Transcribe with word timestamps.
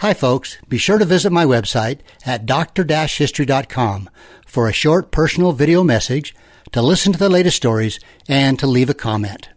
Hi, 0.00 0.12
folks. 0.12 0.58
Be 0.68 0.76
sure 0.76 0.98
to 0.98 1.06
visit 1.06 1.32
my 1.32 1.46
website 1.46 2.00
at 2.26 2.44
dr-history.com 2.44 4.10
for 4.46 4.68
a 4.68 4.72
short 4.72 5.10
personal 5.10 5.52
video 5.52 5.82
message, 5.82 6.34
to 6.72 6.82
listen 6.82 7.14
to 7.14 7.18
the 7.18 7.30
latest 7.30 7.56
stories, 7.56 7.98
and 8.28 8.58
to 8.58 8.66
leave 8.66 8.90
a 8.90 8.94
comment. 8.94 9.48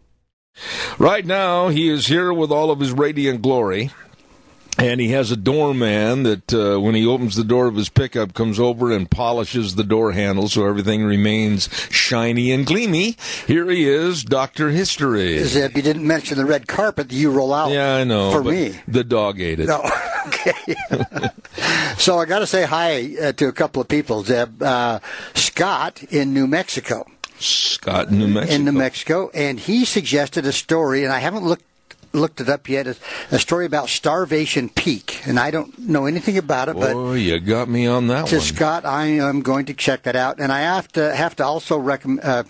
Right 0.98 1.26
now, 1.26 1.68
he 1.68 1.90
is 1.90 2.08
here 2.08 2.32
with 2.32 2.52
all 2.54 2.72
of 2.72 2.80
his 2.80 2.94
radiant 2.94 3.42
glory. 3.42 3.92
And 4.80 5.02
he 5.02 5.10
has 5.10 5.30
a 5.30 5.36
doorman 5.36 6.24
that, 6.24 6.54
uh, 6.54 6.80
when 6.80 6.96
he 6.96 7.06
opens 7.06 7.36
the 7.36 7.44
door 7.44 7.68
of 7.68 7.76
his 7.76 7.90
pickup, 7.90 8.34
comes 8.34 8.60
over 8.60 8.92
and 8.94 9.12
polishes 9.12 9.76
the 9.76 9.84
door 9.84 10.14
handle 10.14 10.48
so 10.48 10.66
everything 10.66 11.04
remains 11.04 11.70
shiny 11.90 12.52
and 12.52 12.66
gleamy. 12.66 13.18
Here 13.46 13.70
he 13.70 13.88
is, 13.88 14.24
Doctor 14.24 14.70
History. 14.70 15.44
Zeb, 15.44 15.76
you 15.76 15.84
didn't 15.84 16.08
mention 16.08 16.38
the 16.38 16.46
red 16.46 16.68
carpet 16.68 17.10
that 17.10 17.16
you 17.16 17.30
roll 17.30 17.54
out. 17.54 17.72
Yeah, 17.72 17.96
I 17.96 18.06
know. 18.06 18.32
For 18.32 18.42
me, 18.42 18.80
the 18.88 19.04
dog 19.04 19.42
ate 19.42 19.60
it. 19.60 19.68
No, 19.68 19.82
okay. 20.28 20.76
so 21.98 22.18
I 22.18 22.26
got 22.26 22.40
to 22.40 22.48
say 22.48 22.64
hi 22.64 23.16
uh, 23.22 23.32
to 23.34 23.48
a 23.48 23.54
couple 23.54 23.82
of 23.82 23.90
people. 23.90 24.24
Zeb, 24.24 24.64
uh, 24.64 25.00
Scott 25.34 26.04
in 26.04 26.34
New 26.34 26.48
Mexico. 26.48 27.06
Scott, 27.38 28.12
New 28.12 28.28
Mexico. 28.28 28.56
In 28.56 28.66
New 28.66 28.72
Mexico, 28.72 29.32
and 29.34 29.60
he 29.60 29.86
suggested 29.86 30.46
a 30.46 30.52
story, 30.52 31.04
and 31.04 31.14
I 31.14 31.20
haven't 31.20 31.46
looked 31.46 31.64
looked 32.14 32.42
it 32.42 32.50
up 32.50 32.68
yet. 32.70 32.88
A, 32.88 32.96
a 33.32 33.40
story 33.40 33.66
about 33.66 33.90
Starvation 33.90 34.70
Peak, 34.70 35.22
and 35.28 35.40
I 35.40 35.52
don't 35.52 35.78
know 35.78 36.06
anything 36.06 36.38
about 36.38 36.70
it. 36.70 36.76
But 36.76 36.96
oh, 36.96 37.14
you 37.14 37.40
got 37.40 37.70
me 37.70 37.88
on 37.88 38.08
that 38.08 38.28
to 38.28 38.38
one. 38.38 38.46
Scott, 38.46 38.86
I 38.86 39.06
am 39.08 39.42
going 39.42 39.66
to 39.66 39.74
check 39.74 40.04
that 40.04 40.16
out, 40.16 40.40
and 40.40 40.52
I 40.52 40.62
have 40.62 40.88
to 40.94 41.16
have 41.16 41.36
to 41.38 41.46
also 41.46 41.78
recommend 41.78 42.22
uh, 42.24 42.44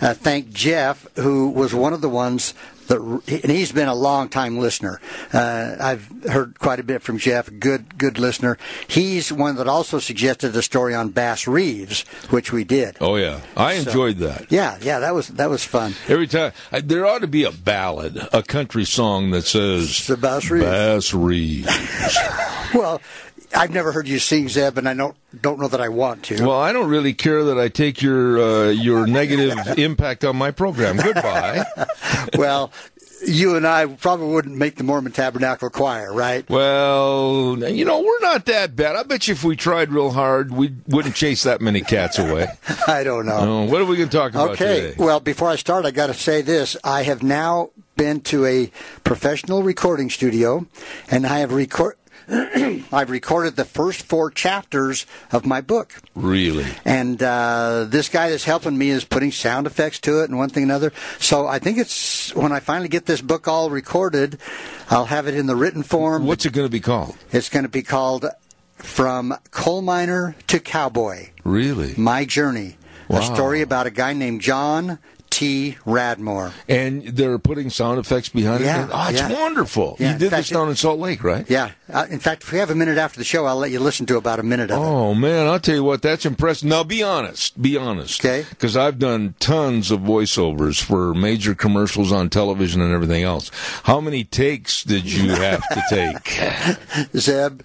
uh, 0.00 0.14
thank 0.14 0.52
Jeff, 0.52 1.06
who 1.16 1.48
was 1.48 1.74
one 1.74 1.92
of 1.92 2.00
the 2.00 2.08
ones 2.08 2.54
that, 2.88 3.00
and 3.42 3.50
he's 3.52 3.72
been 3.72 3.88
a 3.88 3.94
long 3.94 4.28
time 4.28 4.58
listener. 4.58 5.00
Uh, 5.32 5.76
I've 5.80 6.08
heard 6.30 6.58
quite 6.58 6.80
a 6.80 6.82
bit 6.84 7.02
from 7.02 7.18
Jeff. 7.18 7.48
Good, 7.58 7.98
good 7.98 8.18
listener. 8.18 8.58
He's 8.88 9.32
one 9.32 9.56
that 9.56 9.68
also 9.68 9.98
suggested 9.98 10.54
a 10.56 10.62
story 10.62 10.94
on 10.94 11.10
Bass 11.10 11.46
Reeves, 11.46 12.02
which 12.30 12.52
we 12.52 12.64
did. 12.64 12.96
Oh 13.00 13.16
yeah, 13.16 13.40
I 13.56 13.78
So- 13.78 13.90
enjoyed 13.90 14.18
that. 14.18 14.50
Yeah, 14.50 14.78
yeah, 14.80 14.98
that 15.00 15.14
was 15.14 15.28
that 15.28 15.50
was 15.50 15.64
fun. 15.64 15.94
Every 16.08 16.26
time 16.26 16.52
I, 16.72 16.80
there 16.80 17.06
ought 17.06 17.20
to 17.20 17.26
be 17.26 17.44
a 17.44 17.50
ballad, 17.52 18.28
a 18.32 18.42
country 18.42 18.84
song 18.84 19.30
that 19.30 19.42
says 19.46 20.06
The 20.06 20.16
Bass 20.16 20.50
Reeves. 20.50 20.64
Bass 20.66 21.14
Reeves. 21.14 22.18
Well, 22.74 23.00
I've 23.54 23.70
never 23.70 23.92
heard 23.92 24.08
you 24.08 24.18
sing 24.18 24.48
Zeb, 24.48 24.78
and 24.78 24.88
I 24.88 24.94
don't 24.94 25.16
don't 25.40 25.58
know 25.60 25.68
that 25.68 25.80
I 25.80 25.88
want 25.88 26.24
to. 26.24 26.44
well, 26.46 26.60
I 26.60 26.72
don't 26.72 26.88
really 26.88 27.14
care 27.14 27.44
that 27.44 27.58
I 27.58 27.68
take 27.68 28.02
your 28.02 28.40
uh, 28.40 28.68
your 28.70 29.06
negative 29.06 29.58
impact 29.78 30.24
on 30.24 30.36
my 30.36 30.50
program. 30.50 30.96
Goodbye. 30.96 31.64
well, 32.36 32.72
you 33.26 33.56
and 33.56 33.66
I 33.66 33.86
probably 33.86 34.26
wouldn't 34.28 34.56
make 34.56 34.76
the 34.76 34.84
Mormon 34.84 35.12
Tabernacle 35.12 35.70
Choir, 35.70 36.12
right? 36.12 36.48
Well, 36.50 37.56
you 37.58 37.84
know, 37.84 38.00
we're 38.02 38.20
not 38.20 38.44
that 38.46 38.76
bad. 38.76 38.96
I 38.96 39.02
bet 39.02 39.28
you 39.28 39.32
if 39.32 39.44
we 39.44 39.56
tried 39.56 39.90
real 39.92 40.10
hard, 40.10 40.52
we 40.52 40.74
wouldn't 40.88 41.14
chase 41.14 41.44
that 41.44 41.60
many 41.60 41.80
cats 41.80 42.18
away. 42.18 42.48
I 42.86 43.02
don't 43.04 43.24
know. 43.26 43.38
Oh, 43.38 43.64
what 43.64 43.80
are 43.80 43.84
we 43.86 43.96
going 43.96 44.08
to 44.10 44.16
talk 44.16 44.32
about 44.32 44.50
Okay. 44.50 44.80
today? 44.80 44.94
Well, 44.98 45.20
before 45.20 45.48
I 45.48 45.56
start, 45.56 45.84
I 45.86 45.90
got 45.90 46.08
to 46.08 46.14
say 46.14 46.42
this: 46.42 46.76
I 46.84 47.02
have 47.04 47.22
now 47.22 47.70
been 47.96 48.20
to 48.22 48.44
a 48.44 48.70
professional 49.04 49.62
recording 49.62 50.10
studio, 50.10 50.66
and 51.10 51.26
I 51.26 51.38
have 51.38 51.52
record. 51.52 51.96
I've 52.92 53.10
recorded 53.10 53.56
the 53.56 53.64
first 53.64 54.02
four 54.02 54.30
chapters 54.30 55.06
of 55.32 55.44
my 55.44 55.60
book. 55.60 55.94
Really? 56.14 56.66
And 56.84 57.22
uh, 57.22 57.84
this 57.88 58.08
guy 58.08 58.30
that's 58.30 58.44
helping 58.44 58.76
me 58.78 58.90
is 58.90 59.04
putting 59.04 59.30
sound 59.32 59.66
effects 59.66 59.98
to 60.00 60.22
it 60.22 60.30
and 60.30 60.38
one 60.38 60.48
thing 60.48 60.62
and 60.64 60.70
another. 60.72 60.92
So 61.18 61.46
I 61.46 61.58
think 61.58 61.78
it's 61.78 62.34
when 62.34 62.52
I 62.52 62.60
finally 62.60 62.88
get 62.88 63.06
this 63.06 63.20
book 63.20 63.46
all 63.48 63.70
recorded, 63.70 64.38
I'll 64.90 65.06
have 65.06 65.26
it 65.28 65.34
in 65.34 65.46
the 65.46 65.56
written 65.56 65.82
form. 65.82 66.26
What's 66.26 66.46
it 66.46 66.52
going 66.52 66.66
to 66.66 66.72
be 66.72 66.80
called? 66.80 67.16
It's 67.32 67.48
going 67.48 67.64
to 67.64 67.68
be 67.68 67.82
called 67.82 68.26
From 68.76 69.34
Coal 69.50 69.82
Miner 69.82 70.36
to 70.48 70.60
Cowboy 70.60 71.30
Really? 71.44 71.94
My 71.96 72.24
Journey. 72.24 72.76
Wow. 73.08 73.18
A 73.18 73.22
story 73.22 73.60
about 73.60 73.86
a 73.86 73.90
guy 73.90 74.14
named 74.14 74.40
John 74.40 74.98
T. 75.28 75.76
Radmore. 75.84 76.52
And 76.68 77.02
they're 77.02 77.38
putting 77.38 77.68
sound 77.68 77.98
effects 77.98 78.28
behind 78.28 78.62
Yeah, 78.64 78.84
it. 78.84 78.90
Oh, 78.92 79.08
it's 79.10 79.20
yeah. 79.20 79.32
wonderful. 79.32 79.96
Yeah, 79.98 80.12
you 80.12 80.18
did 80.18 80.30
fact, 80.30 80.42
this 80.48 80.50
down 80.50 80.68
in 80.68 80.76
Salt 80.76 81.00
Lake, 81.00 81.24
right? 81.24 81.44
Yeah. 81.50 81.72
Uh, 81.94 82.06
in 82.10 82.18
fact, 82.18 82.42
if 82.42 82.50
we 82.50 82.58
have 82.58 82.70
a 82.70 82.74
minute 82.74 82.98
after 82.98 83.20
the 83.20 83.24
show, 83.24 83.46
I'll 83.46 83.56
let 83.56 83.70
you 83.70 83.78
listen 83.78 84.04
to 84.06 84.16
about 84.16 84.40
a 84.40 84.42
minute 84.42 84.72
of 84.72 84.78
it. 84.78 84.84
Oh 84.84 85.14
man, 85.14 85.46
I'll 85.46 85.60
tell 85.60 85.76
you 85.76 85.84
what, 85.84 86.02
that's 86.02 86.26
impressive. 86.26 86.68
Now 86.68 86.82
be 86.82 87.04
honest, 87.04 87.60
be 87.62 87.76
honest. 87.76 88.20
Okay. 88.24 88.44
Because 88.50 88.76
I've 88.76 88.98
done 88.98 89.36
tons 89.38 89.92
of 89.92 90.00
voiceovers 90.00 90.82
for 90.82 91.14
major 91.14 91.54
commercials 91.54 92.10
on 92.10 92.30
television 92.30 92.80
and 92.80 92.92
everything 92.92 93.22
else. 93.22 93.48
How 93.84 94.00
many 94.00 94.24
takes 94.24 94.82
did 94.82 95.04
you 95.04 95.28
have 95.36 95.62
to 95.68 95.82
take? 95.88 97.16
Zeb, 97.16 97.62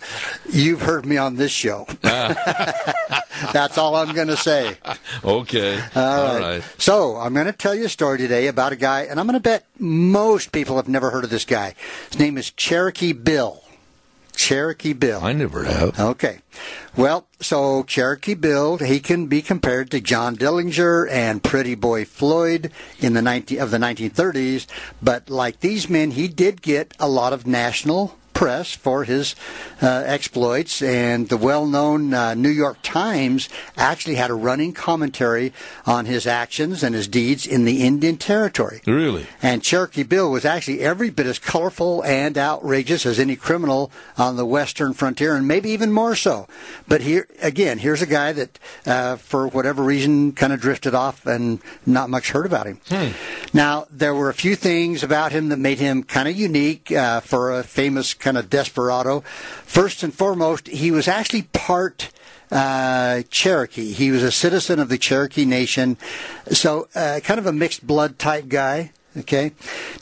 you've 0.47 0.83
heard 0.83 1.07
me 1.07 1.17
on 1.17 1.37
this 1.37 1.51
show. 1.51 1.87
That's 2.01 3.79
all 3.79 3.95
I'm 3.95 4.13
going 4.13 4.27
to 4.27 4.37
say. 4.37 4.77
Okay. 5.23 5.81
All 5.95 6.39
right. 6.39 6.63
So 6.77 7.15
I'm 7.15 7.33
going 7.33 7.47
to 7.47 7.51
tell 7.53 7.73
you 7.73 7.85
a 7.85 7.89
story 7.89 8.19
today 8.19 8.45
about 8.45 8.73
a 8.73 8.75
guy, 8.75 9.03
and 9.03 9.19
I'm 9.19 9.25
going 9.25 9.33
to 9.33 9.39
bet 9.39 9.65
most 9.79 10.51
people 10.51 10.75
have 10.75 10.87
never 10.87 11.09
heard 11.09 11.23
of 11.23 11.31
this 11.31 11.45
guy. 11.45 11.73
His 12.11 12.19
name 12.19 12.37
is 12.37 12.51
Cherokee 12.51 13.13
Bill. 13.13 13.63
Cherokee 14.39 14.93
Bill. 14.93 15.19
I 15.21 15.33
never 15.33 15.65
have. 15.65 15.99
Okay. 15.99 16.39
Well, 16.95 17.27
so 17.41 17.83
Cherokee 17.83 18.35
Bill, 18.35 18.77
he 18.77 19.01
can 19.01 19.27
be 19.27 19.41
compared 19.41 19.91
to 19.91 19.99
John 19.99 20.37
Dillinger 20.37 21.11
and 21.11 21.43
Pretty 21.43 21.75
Boy 21.75 22.05
Floyd 22.05 22.71
in 22.99 23.13
the 23.13 23.21
19, 23.21 23.59
of 23.59 23.69
the 23.69 23.77
1930s, 23.77 24.65
but 25.01 25.29
like 25.29 25.59
these 25.59 25.89
men, 25.89 26.11
he 26.11 26.29
did 26.29 26.61
get 26.61 26.93
a 26.99 27.09
lot 27.09 27.33
of 27.33 27.45
national 27.45 28.17
press 28.39 28.73
for 28.73 29.03
his 29.03 29.35
uh, 29.81 29.85
exploits, 30.05 30.81
and 30.81 31.27
the 31.27 31.35
well-known 31.35 32.13
uh, 32.13 32.33
New 32.35 32.47
York 32.47 32.77
Times 32.81 33.49
actually 33.75 34.15
had 34.15 34.29
a 34.29 34.33
running 34.33 34.71
commentary 34.71 35.51
on 35.85 36.05
his 36.05 36.25
actions 36.25 36.81
and 36.81 36.95
his 36.95 37.09
deeds 37.09 37.45
in 37.45 37.65
the 37.65 37.83
Indian 37.83 38.15
Territory. 38.15 38.79
Really? 38.87 39.25
And 39.41 39.61
Cherokee 39.61 40.03
Bill 40.03 40.31
was 40.31 40.45
actually 40.45 40.79
every 40.79 41.09
bit 41.09 41.25
as 41.25 41.37
colorful 41.37 42.01
and 42.05 42.37
outrageous 42.37 43.05
as 43.05 43.19
any 43.19 43.35
criminal 43.35 43.91
on 44.17 44.37
the 44.37 44.45
western 44.45 44.93
frontier, 44.93 45.35
and 45.35 45.45
maybe 45.45 45.71
even 45.71 45.91
more 45.91 46.15
so. 46.15 46.47
But 46.87 47.01
here, 47.01 47.27
again, 47.41 47.79
here's 47.79 48.01
a 48.01 48.07
guy 48.07 48.31
that, 48.31 48.57
uh, 48.85 49.17
for 49.17 49.49
whatever 49.49 49.83
reason, 49.83 50.31
kind 50.31 50.53
of 50.53 50.61
drifted 50.61 50.95
off 50.95 51.25
and 51.25 51.59
not 51.85 52.09
much 52.09 52.31
heard 52.31 52.45
about 52.45 52.67
him. 52.67 52.79
Now, 53.51 53.85
there 53.91 54.15
were 54.15 54.29
a 54.29 54.33
few 54.33 54.55
things 54.55 55.03
about 55.03 55.33
him 55.33 55.49
that 55.49 55.59
made 55.59 55.79
him 55.79 56.03
kind 56.03 56.29
of 56.29 56.37
unique 56.37 56.89
uh, 56.89 57.19
for 57.19 57.51
a 57.51 57.63
famous 57.63 58.13
kind 58.13 58.28
of 58.37 58.49
desperado. 58.49 59.21
First 59.65 60.03
and 60.03 60.13
foremost, 60.13 60.67
he 60.67 60.91
was 60.91 61.07
actually 61.07 61.43
part 61.43 62.11
uh, 62.51 63.23
Cherokee. 63.29 63.91
He 63.93 64.11
was 64.11 64.23
a 64.23 64.31
citizen 64.31 64.79
of 64.79 64.89
the 64.89 64.97
Cherokee 64.97 65.45
Nation, 65.45 65.97
so 66.51 66.87
uh, 66.95 67.19
kind 67.23 67.39
of 67.39 67.45
a 67.45 67.53
mixed 67.53 67.85
blood 67.85 68.19
type 68.19 68.47
guy. 68.47 68.91
Okay. 69.17 69.51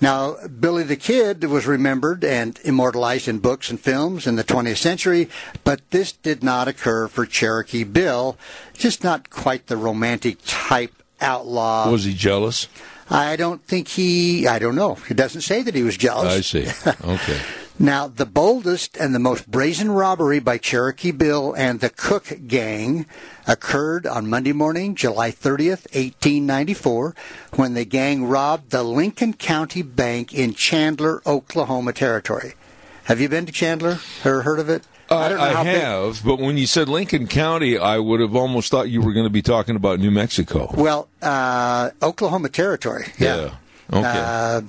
Now, 0.01 0.35
Billy 0.47 0.83
the 0.83 0.97
Kid 0.97 1.43
was 1.45 1.65
remembered 1.65 2.23
and 2.23 2.59
immortalized 2.63 3.27
in 3.27 3.39
books 3.39 3.69
and 3.69 3.79
films 3.79 4.27
in 4.27 4.35
the 4.35 4.43
20th 4.43 4.77
century, 4.77 5.29
but 5.63 5.81
this 5.91 6.11
did 6.11 6.43
not 6.43 6.67
occur 6.67 7.07
for 7.07 7.25
Cherokee 7.25 7.85
Bill. 7.85 8.37
Just 8.73 9.03
not 9.03 9.29
quite 9.29 9.67
the 9.67 9.77
romantic 9.77 10.37
type 10.45 10.93
outlaw. 11.21 11.89
Was 11.89 12.03
he 12.03 12.13
jealous? 12.13 12.67
I 13.09 13.37
don't 13.37 13.63
think 13.63 13.87
he, 13.87 14.45
I 14.45 14.59
don't 14.59 14.75
know. 14.75 14.97
It 15.09 15.15
doesn't 15.15 15.41
say 15.41 15.61
that 15.61 15.73
he 15.73 15.83
was 15.83 15.95
jealous. 15.97 16.33
I 16.33 16.41
see. 16.41 16.67
Okay. 17.03 17.39
Now, 17.79 18.07
the 18.07 18.25
boldest 18.25 18.97
and 18.97 19.13
the 19.13 19.19
most 19.19 19.49
brazen 19.51 19.91
robbery 19.91 20.39
by 20.39 20.57
Cherokee 20.57 21.11
Bill 21.11 21.53
and 21.53 21.79
the 21.79 21.91
Cook 21.91 22.33
Gang 22.47 23.05
occurred 23.45 24.07
on 24.07 24.27
Monday 24.29 24.51
morning, 24.51 24.95
July 24.95 25.29
30th, 25.29 25.85
1894, 25.93 27.13
when 27.55 27.75
the 27.75 27.85
gang 27.85 28.25
robbed 28.25 28.71
the 28.71 28.81
Lincoln 28.81 29.33
County 29.33 29.83
Bank 29.83 30.33
in 30.33 30.55
Chandler, 30.55 31.21
Oklahoma 31.27 31.93
Territory. 31.93 32.55
Have 33.03 33.21
you 33.21 33.29
been 33.29 33.45
to 33.45 33.51
Chandler 33.51 33.99
or 34.25 34.41
heard 34.41 34.59
of 34.59 34.69
it? 34.69 34.83
I, 35.11 35.29
don't 35.29 35.37
know 35.37 35.43
I 35.43 35.53
how 35.53 35.63
big- 35.63 35.81
have, 35.81 36.21
but 36.25 36.39
when 36.39 36.57
you 36.57 36.65
said 36.65 36.89
Lincoln 36.89 37.27
County, 37.27 37.77
I 37.77 37.99
would 37.99 38.19
have 38.21 38.35
almost 38.35 38.71
thought 38.71 38.89
you 38.89 39.01
were 39.01 39.13
going 39.13 39.25
to 39.27 39.29
be 39.31 39.43
talking 39.43 39.75
about 39.75 39.99
New 39.99 40.11
Mexico. 40.11 40.73
Well, 40.75 41.07
uh, 41.21 41.91
Oklahoma 42.01 42.49
Territory. 42.49 43.05
Yeah. 43.19 43.51
Okay. 43.91 44.01
Uh, 44.05 44.61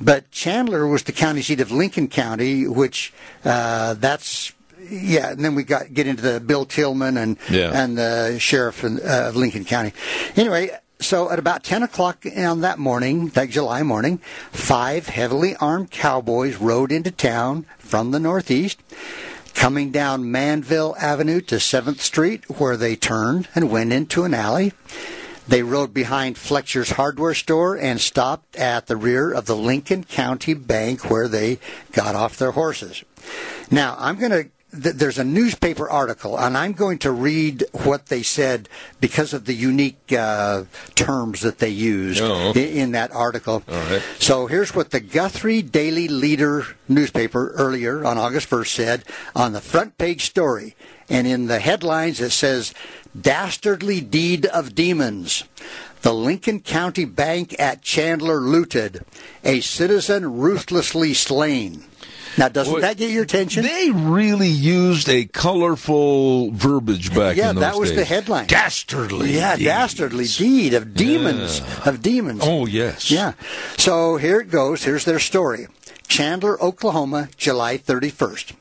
but 0.00 0.30
Chandler 0.30 0.86
was 0.86 1.04
the 1.04 1.12
county 1.12 1.42
seat 1.42 1.60
of 1.60 1.70
Lincoln 1.72 2.08
County, 2.08 2.66
which 2.66 3.12
uh, 3.44 3.94
that's 3.94 4.52
yeah. 4.90 5.30
And 5.30 5.44
then 5.44 5.54
we 5.54 5.64
got 5.64 5.92
get 5.94 6.06
into 6.06 6.22
the 6.22 6.40
Bill 6.40 6.66
Tilghman 6.66 7.16
and 7.20 7.36
Yeah. 7.50 7.70
and 7.74 7.96
the 7.96 8.38
sheriff 8.38 8.84
in, 8.84 8.98
uh, 8.98 9.28
of 9.28 9.36
Lincoln 9.36 9.64
County. 9.64 9.92
Anyway. 10.36 10.70
So 10.98 11.30
at 11.30 11.38
about 11.38 11.62
10 11.62 11.82
o'clock 11.82 12.24
on 12.38 12.62
that 12.62 12.78
morning, 12.78 13.28
that 13.34 13.50
July 13.50 13.82
morning, 13.82 14.16
five 14.50 15.08
heavily 15.08 15.54
armed 15.56 15.90
cowboys 15.90 16.56
rode 16.56 16.90
into 16.90 17.10
town 17.10 17.66
from 17.76 18.12
the 18.12 18.18
northeast, 18.18 18.80
coming 19.52 19.90
down 19.90 20.24
Manvel 20.24 20.96
Avenue 20.98 21.42
to 21.42 21.56
7th 21.56 22.00
Street, 22.00 22.48
where 22.58 22.78
they 22.78 22.96
turned 22.96 23.46
and 23.54 23.70
went 23.70 23.92
into 23.92 24.24
an 24.24 24.32
alley. 24.32 24.72
They 25.48 25.62
rode 25.62 25.94
behind 25.94 26.36
Fletcher's 26.36 26.90
hardware 26.90 27.34
store 27.34 27.76
and 27.76 28.00
stopped 28.00 28.56
at 28.56 28.86
the 28.86 28.96
rear 28.96 29.32
of 29.32 29.46
the 29.46 29.56
Lincoln 29.56 30.04
County 30.04 30.54
Bank 30.54 31.08
where 31.10 31.28
they 31.28 31.58
got 31.92 32.14
off 32.14 32.36
their 32.36 32.50
horses. 32.52 33.04
Now, 33.70 33.96
I'm 33.98 34.16
going 34.18 34.32
to 34.32 34.48
there's 34.72 35.16
a 35.16 35.24
newspaper 35.24 35.88
article, 35.88 36.38
and 36.38 36.54
I'm 36.54 36.72
going 36.72 36.98
to 36.98 37.10
read 37.10 37.64
what 37.72 38.06
they 38.06 38.22
said 38.22 38.68
because 39.00 39.32
of 39.32 39.46
the 39.46 39.54
unique 39.54 40.12
uh, 40.12 40.64
terms 40.94 41.40
that 41.42 41.60
they 41.60 41.70
used 41.70 42.20
Oh, 42.20 42.50
okay. 42.50 42.76
in 42.78 42.90
that 42.92 43.10
article. 43.12 43.62
All 43.66 43.74
right. 43.90 44.02
So 44.18 44.48
here's 44.48 44.74
what 44.74 44.90
the 44.90 45.00
Guthrie 45.00 45.62
Daily 45.62 46.08
Leader 46.08 46.66
newspaper 46.88 47.52
earlier 47.52 48.04
on 48.04 48.18
August 48.18 48.50
1st 48.50 48.66
said 48.66 49.04
on 49.34 49.52
the 49.52 49.62
front 49.62 49.96
page 49.96 50.26
story. 50.26 50.76
And 51.08 51.26
in 51.26 51.46
the 51.46 51.60
headlines, 51.60 52.20
it 52.20 52.30
says, 52.30 52.74
Dastardly 53.18 54.00
Deed 54.00 54.46
of 54.46 54.74
Demons. 54.74 55.44
The 56.02 56.12
Lincoln 56.12 56.60
County 56.60 57.04
Bank 57.04 57.54
at 57.58 57.82
Chandler 57.82 58.40
looted. 58.40 59.04
A 59.44 59.60
citizen 59.60 60.38
ruthlessly 60.38 61.14
slain. 61.14 61.84
Now, 62.38 62.48
doesn't 62.48 62.70
Well, 62.70 62.82
that 62.82 62.98
get 62.98 63.10
your 63.10 63.22
attention? 63.22 63.62
They 63.62 63.90
really 63.90 64.48
used 64.48 65.08
a 65.08 65.24
colorful 65.24 66.50
verbiage 66.50 67.14
back 67.14 67.36
Yeah, 67.36 67.50
in 67.50 67.56
those 67.56 67.62
that 67.62 67.76
was 67.78 67.88
days. 67.90 67.98
the 67.98 68.04
headline. 68.04 68.46
Dastardly. 68.46 69.32
yeah, 69.34 69.56
deeds. 69.56 69.64
dastardly 69.64 70.26
deed 70.26 70.74
of 70.74 70.92
demons. 70.92 71.62
Of 71.86 72.02
demons. 72.02 72.42
Oh, 72.44 72.66
yes. 72.66 73.10
Yeah. 73.10 73.32
So 73.78 74.16
here 74.18 74.38
it 74.40 74.50
goes. 74.50 74.84
Here's 74.84 75.06
their 75.06 75.18
story. 75.18 75.66
Chandler, 76.08 76.60
Oklahoma, 76.62 77.30
July 77.38 77.78
31st. 77.78 78.52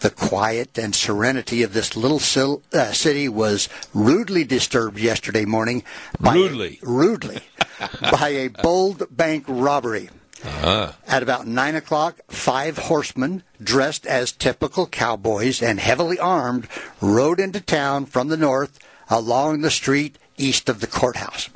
The 0.00 0.10
quiet 0.10 0.76
and 0.78 0.94
serenity 0.94 1.62
of 1.62 1.72
this 1.72 1.96
little 1.96 2.18
sil- 2.20 2.62
uh, 2.72 2.92
city 2.92 3.28
was 3.28 3.68
rudely 3.94 4.44
disturbed 4.44 4.98
yesterday 4.98 5.44
morning 5.46 5.82
by 6.20 6.34
Rudely. 6.34 6.78
rudely 6.82 7.40
by 8.00 8.28
a 8.28 8.48
bold 8.48 9.04
bank 9.10 9.44
robbery. 9.48 10.10
Uh-huh. 10.44 10.92
At 11.08 11.22
about 11.22 11.46
nine 11.46 11.74
o'clock, 11.74 12.20
five 12.28 12.76
horsemen, 12.76 13.42
dressed 13.60 14.06
as 14.06 14.32
typical 14.32 14.86
cowboys 14.86 15.62
and 15.62 15.80
heavily 15.80 16.18
armed, 16.18 16.68
rode 17.00 17.40
into 17.40 17.60
town 17.60 18.04
from 18.04 18.28
the 18.28 18.36
north 18.36 18.78
along 19.08 19.62
the 19.62 19.70
street 19.70 20.18
east 20.36 20.68
of 20.68 20.80
the 20.80 20.86
courthouse. 20.86 21.48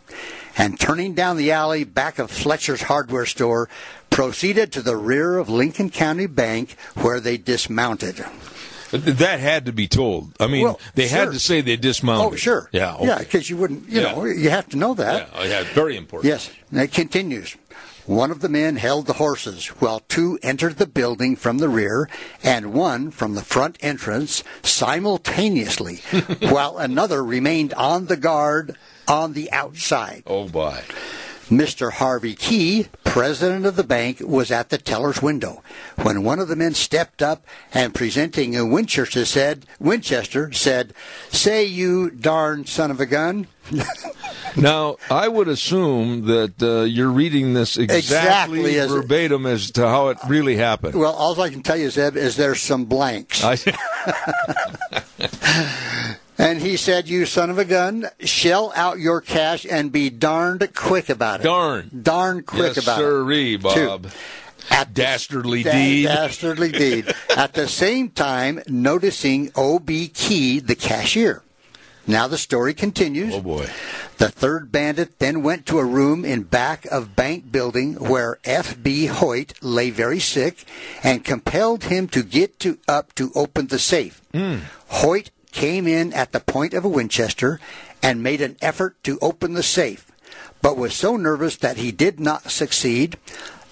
And 0.56 0.80
turning 0.80 1.14
down 1.14 1.36
the 1.36 1.52
alley 1.52 1.84
back 1.84 2.18
of 2.18 2.30
Fletcher's 2.30 2.82
hardware 2.82 3.26
store, 3.26 3.68
proceeded 4.10 4.72
to 4.72 4.82
the 4.82 4.96
rear 4.96 5.38
of 5.38 5.48
Lincoln 5.48 5.90
County 5.90 6.26
Bank 6.26 6.76
where 6.94 7.20
they 7.20 7.36
dismounted. 7.38 8.24
That 8.92 9.38
had 9.38 9.66
to 9.66 9.72
be 9.72 9.86
told. 9.86 10.32
I 10.40 10.48
mean, 10.48 10.64
Well, 10.64 10.80
they 10.96 11.06
had 11.06 11.30
to 11.32 11.38
say 11.38 11.60
they 11.60 11.76
dismounted. 11.76 12.32
Oh, 12.32 12.36
sure. 12.36 12.68
Yeah. 12.72 12.96
Okay. 12.96 13.06
Yeah, 13.06 13.18
because 13.18 13.48
you 13.48 13.56
wouldn't, 13.56 13.88
you 13.88 14.00
Yeah. 14.00 14.12
know, 14.12 14.24
you 14.24 14.50
have 14.50 14.68
to 14.70 14.76
know 14.76 14.94
that. 14.94 15.28
Yeah, 15.32 15.38
oh, 15.40 15.44
yeah, 15.44 15.62
very 15.74 15.96
important. 15.96 16.28
Yes, 16.28 16.50
and 16.72 16.80
it 16.80 16.92
continues. 16.92 17.56
One 18.06 18.32
of 18.32 18.40
the 18.40 18.48
men 18.48 18.74
held 18.76 19.06
the 19.06 19.12
horses, 19.12 19.66
while 19.78 20.00
two 20.08 20.40
entered 20.42 20.78
the 20.78 20.86
building 20.88 21.36
from 21.36 21.58
the 21.58 21.68
rear, 21.68 22.08
and 22.42 22.72
one 22.72 23.12
from 23.12 23.34
the 23.36 23.42
front 23.44 23.76
entrance 23.80 24.42
simultaneously, 24.64 26.00
while 26.40 26.78
another 26.78 27.22
remained 27.22 27.72
on 27.74 28.06
the 28.06 28.16
guard 28.16 28.76
on 29.06 29.34
the 29.34 29.52
outside. 29.52 30.24
Oh, 30.26 30.48
boy. 30.48 30.80
Mr. 31.50 31.92
Harvey 31.92 32.34
Key, 32.34 32.86
president 33.04 33.66
of 33.66 33.74
the 33.76 33.82
bank, 33.84 34.20
was 34.20 34.50
at 34.52 34.68
the 34.68 34.78
teller's 34.78 35.20
window 35.20 35.62
when 36.02 36.22
one 36.22 36.38
of 36.38 36.46
the 36.48 36.54
men 36.56 36.74
stepped 36.74 37.20
up 37.22 37.44
and 37.74 37.92
presenting 37.94 38.56
a 38.56 38.64
Winchester 38.64 39.24
said, 39.24 39.66
Winchester 39.80 40.52
said, 40.52 40.94
"Say 41.30 41.64
you 41.64 42.08
darn 42.10 42.66
son 42.66 42.90
of 42.90 43.00
a 43.00 43.06
gun." 43.06 43.46
Now, 44.56 44.96
I 45.08 45.28
would 45.28 45.46
assume 45.46 46.26
that 46.26 46.60
uh, 46.60 46.82
you're 46.82 47.08
reading 47.12 47.54
this 47.54 47.76
exactly, 47.76 47.98
Exactly 47.98 48.78
as 48.80 48.90
it- 48.90 48.96
verbatim 48.96 49.46
as 49.46 49.70
to 49.72 49.86
how 49.86 50.08
it 50.08 50.18
really 50.26 50.56
happened. 50.56 50.96
Well, 50.96 51.12
all 51.12 51.40
I 51.40 51.50
can 51.50 51.62
tell 51.62 51.76
you, 51.76 51.88
Zeb, 51.88 52.16
is 52.16 52.34
there's 52.34 52.60
some 52.60 52.86
blanks. 52.86 53.44
I, 53.44 53.54
And 56.40 56.60
he 56.62 56.78
said, 56.78 57.06
You 57.06 57.26
son 57.26 57.50
of 57.50 57.58
a 57.58 57.66
gun, 57.66 58.06
shell 58.20 58.72
out 58.74 58.98
your 58.98 59.20
cash 59.20 59.66
and 59.68 59.92
be 59.92 60.08
darned 60.08 60.74
quick 60.74 61.10
about 61.10 61.40
it. 61.40 61.44
Darn. 61.44 61.90
Darn 62.02 62.42
quick 62.44 62.76
yes, 62.76 62.82
about 62.82 62.98
sirree, 62.98 63.54
it. 63.56 63.62
Bob. 63.62 63.74
Two. 63.74 64.08
At 64.70 64.94
the- 64.94 65.02
Dastardly 65.02 65.62
Da- 65.62 65.72
deed. 65.72 66.04
Dastardly 66.06 66.72
deed. 66.72 67.12
At 67.36 67.52
the 67.52 67.68
same 67.68 68.08
time, 68.08 68.62
noticing 68.68 69.52
O.B. 69.54 70.08
Key, 70.08 70.60
the 70.60 70.74
cashier. 70.74 71.42
Now 72.06 72.26
the 72.26 72.38
story 72.38 72.72
continues. 72.72 73.34
Oh, 73.34 73.42
boy. 73.42 73.68
The 74.16 74.30
third 74.30 74.72
bandit 74.72 75.18
then 75.18 75.42
went 75.42 75.66
to 75.66 75.78
a 75.78 75.84
room 75.84 76.24
in 76.24 76.44
back 76.44 76.86
of 76.86 77.14
bank 77.14 77.52
building 77.52 77.94
where 77.94 78.38
F.B. 78.44 79.06
Hoyt 79.06 79.52
lay 79.62 79.90
very 79.90 80.20
sick 80.20 80.64
and 81.02 81.24
compelled 81.24 81.84
him 81.84 82.08
to 82.08 82.22
get 82.22 82.58
to, 82.60 82.78
up 82.88 83.14
to 83.16 83.30
open 83.34 83.66
the 83.66 83.78
safe. 83.78 84.22
Hmm. 84.32 84.60
Hoyt 84.88 85.30
came 85.52 85.86
in 85.86 86.12
at 86.12 86.32
the 86.32 86.40
point 86.40 86.74
of 86.74 86.84
a 86.84 86.88
Winchester 86.88 87.60
and 88.02 88.22
made 88.22 88.40
an 88.40 88.56
effort 88.62 89.02
to 89.04 89.18
open 89.20 89.54
the 89.54 89.62
safe, 89.62 90.10
but 90.62 90.76
was 90.76 90.94
so 90.94 91.16
nervous 91.16 91.56
that 91.56 91.76
he 91.76 91.92
did 91.92 92.18
not 92.20 92.50
succeed, 92.50 93.16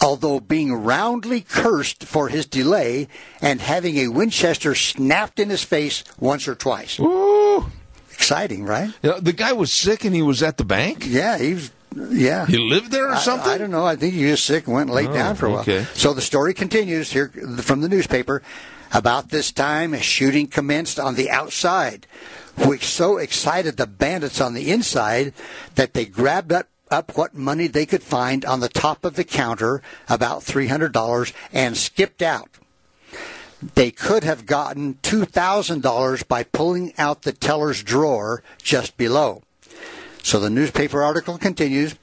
although 0.01 0.41
being 0.41 0.73
roundly 0.73 1.41
cursed 1.41 2.05
for 2.05 2.29
his 2.29 2.47
delay 2.47 3.09
and 3.41 3.61
having 3.61 3.97
a 3.97 4.09
Winchester 4.09 4.75
snapped 4.75 5.39
in 5.41 5.51
his 5.51 5.65
face 5.65 6.05
once 6.21 6.47
or 6.49 6.55
twice. 6.55 6.99
Ooh. 7.01 7.67
Exciting, 8.13 8.65
right? 8.65 8.91
Yeah, 9.03 9.19
the 9.21 9.33
guy 9.33 9.53
was 9.53 9.73
sick 9.73 10.05
and 10.05 10.15
he 10.15 10.23
was 10.23 10.43
at 10.43 10.57
the 10.57 10.65
bank? 10.65 11.05
Yeah, 11.07 11.39
he 11.39 11.55
was. 11.55 11.71
Yeah, 12.11 12.45
He 12.47 12.59
lived 12.59 12.91
there 12.93 13.07
or 13.09 13.15
I- 13.15 13.19
something? 13.19 13.51
I, 13.51 13.57
don't 13.59 13.71
know. 13.71 13.85
I 13.87 13.97
think 13.97 14.13
he 14.13 14.27
was 14.27 14.43
sick 14.43 14.67
and 14.67 14.75
went 14.75 14.89
and 14.91 14.95
laid 14.95 15.09
Oh, 15.09 15.15
down 15.15 15.37
for 15.37 15.47
a 15.47 15.51
while. 15.51 15.61
okay. 15.61 15.87
So 15.95 16.13
the 16.13 16.21
story 16.21 16.53
continues 16.53 17.11
here 17.11 17.29
from 17.63 17.81
the 17.81 17.89
newspaper. 17.89 18.43
About 18.93 19.29
this 19.29 19.53
time, 19.53 19.93
a 19.93 20.01
shooting 20.01 20.47
commenced 20.47 20.99
on 20.99 21.15
the 21.15 21.31
outside, 21.31 22.07
which 22.57 22.87
so 22.87 23.19
excited 23.19 23.77
the 23.77 23.87
bandits 23.87 24.41
on 24.41 24.55
the 24.55 24.71
inside 24.71 25.35
that 25.75 25.95
they 25.95 26.07
grabbed 26.07 26.53
up, 26.53 26.69
up 26.91 27.17
what 27.17 27.35
money 27.35 27.67
they 27.67 27.85
could 27.85 28.03
find 28.03 28.45
on 28.45 28.61
the 28.61 28.69
top 28.69 29.05
of 29.05 29.15
the 29.15 29.25
counter, 29.25 29.83
about 30.09 30.41
$300, 30.41 31.33
and 31.53 31.77
skipped 31.77 32.23
out. 32.23 32.49
They 33.75 33.91
could 33.91 34.25
have 34.25 34.47
gotten 34.47 34.95
$2,000 35.03 36.29
by 36.29 36.45
pulling 36.45 36.95
out 36.97 37.23
the 37.23 37.33
teller's 37.33 37.83
drawer 37.83 38.43
just 38.63 38.97
below. 38.97 39.43
So 40.23 40.41
the 40.41 40.51
newspaper 40.51 41.03
article 41.03 41.39
continues. 41.39 41.97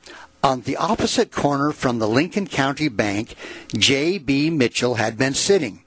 On 0.44 0.62
the 0.62 0.78
opposite 0.78 1.32
corner 1.32 1.72
from 1.72 1.98
the 1.98 2.08
Lincoln 2.08 2.46
County 2.46 2.88
Bank, 2.88 3.34
J.B. 3.76 4.52
Mitchell 4.52 4.96
had 4.96 5.18
been 5.18 5.34
sitting 5.34 5.85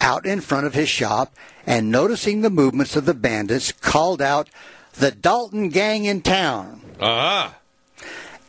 out 0.00 0.26
in 0.26 0.40
front 0.40 0.66
of 0.66 0.74
his 0.74 0.88
shop 0.88 1.34
and 1.66 1.90
noticing 1.90 2.40
the 2.40 2.50
movements 2.50 2.96
of 2.96 3.04
the 3.04 3.14
bandits 3.14 3.72
called 3.72 4.22
out, 4.22 4.48
The 4.94 5.10
Dalton 5.10 5.68
gang 5.68 6.04
in 6.04 6.22
town, 6.22 6.80
Ah. 7.00 7.54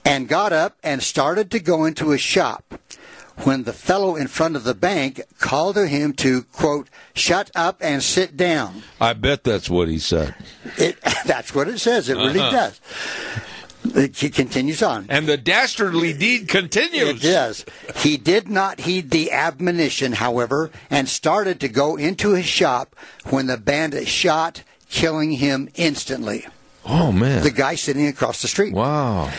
and 0.05 0.27
got 0.27 0.53
up 0.53 0.77
and 0.83 1.03
started 1.03 1.51
to 1.51 1.59
go 1.59 1.85
into 1.85 2.09
his 2.09 2.21
shop. 2.21 2.63
When 3.43 3.63
the 3.63 3.71
fellow 3.71 4.17
in 4.17 4.27
front 4.27 4.57
of 4.57 4.65
the 4.65 4.73
bank 4.73 5.21
called 5.39 5.75
to 5.75 5.87
him 5.87 6.11
to, 6.15 6.41
quote, 6.43 6.89
shut 7.13 7.49
up 7.55 7.77
and 7.79 8.03
sit 8.03 8.35
down. 8.35 8.83
I 8.99 9.13
bet 9.13 9.45
that's 9.45 9.69
what 9.69 9.87
he 9.87 9.97
said. 9.97 10.35
It, 10.77 10.99
that's 11.25 11.55
what 11.55 11.69
it 11.69 11.79
says. 11.79 12.09
It 12.09 12.15
really 12.17 12.41
Uh-huh. 12.41 12.51
does. 12.51 12.81
It 13.95 14.15
c- 14.15 14.29
continues 14.29 14.81
on. 14.83 15.05
And 15.09 15.27
the 15.27 15.37
dastardly 15.37 16.13
deed 16.13 16.47
continues. 16.47 17.23
It 17.23 17.31
does. 17.31 17.65
He 17.97 18.17
did 18.17 18.47
not 18.49 18.81
heed 18.81 19.11
the 19.11 19.31
admonition, 19.31 20.13
however, 20.13 20.71
and 20.89 21.07
started 21.09 21.59
to 21.61 21.67
go 21.69 21.95
into 21.95 22.33
his 22.33 22.45
shop 22.45 22.95
when 23.29 23.47
the 23.47 23.57
bandit 23.57 24.07
shot, 24.07 24.63
killing 24.89 25.31
him 25.33 25.69
instantly. 25.75 26.47
Oh, 26.85 27.11
man. 27.11 27.43
The 27.43 27.51
guy 27.51 27.75
sitting 27.75 28.07
across 28.07 28.41
the 28.41 28.47
street. 28.47 28.73
wow. 28.73 29.31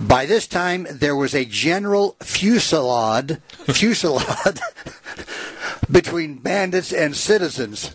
By 0.00 0.26
this 0.26 0.48
time, 0.48 0.88
there 0.90 1.14
was 1.14 1.34
a 1.36 1.44
general 1.44 2.16
fusillade, 2.20 3.40
fusillade 3.68 4.58
between 5.90 6.36
bandits 6.36 6.92
and 6.92 7.14
citizens. 7.16 7.94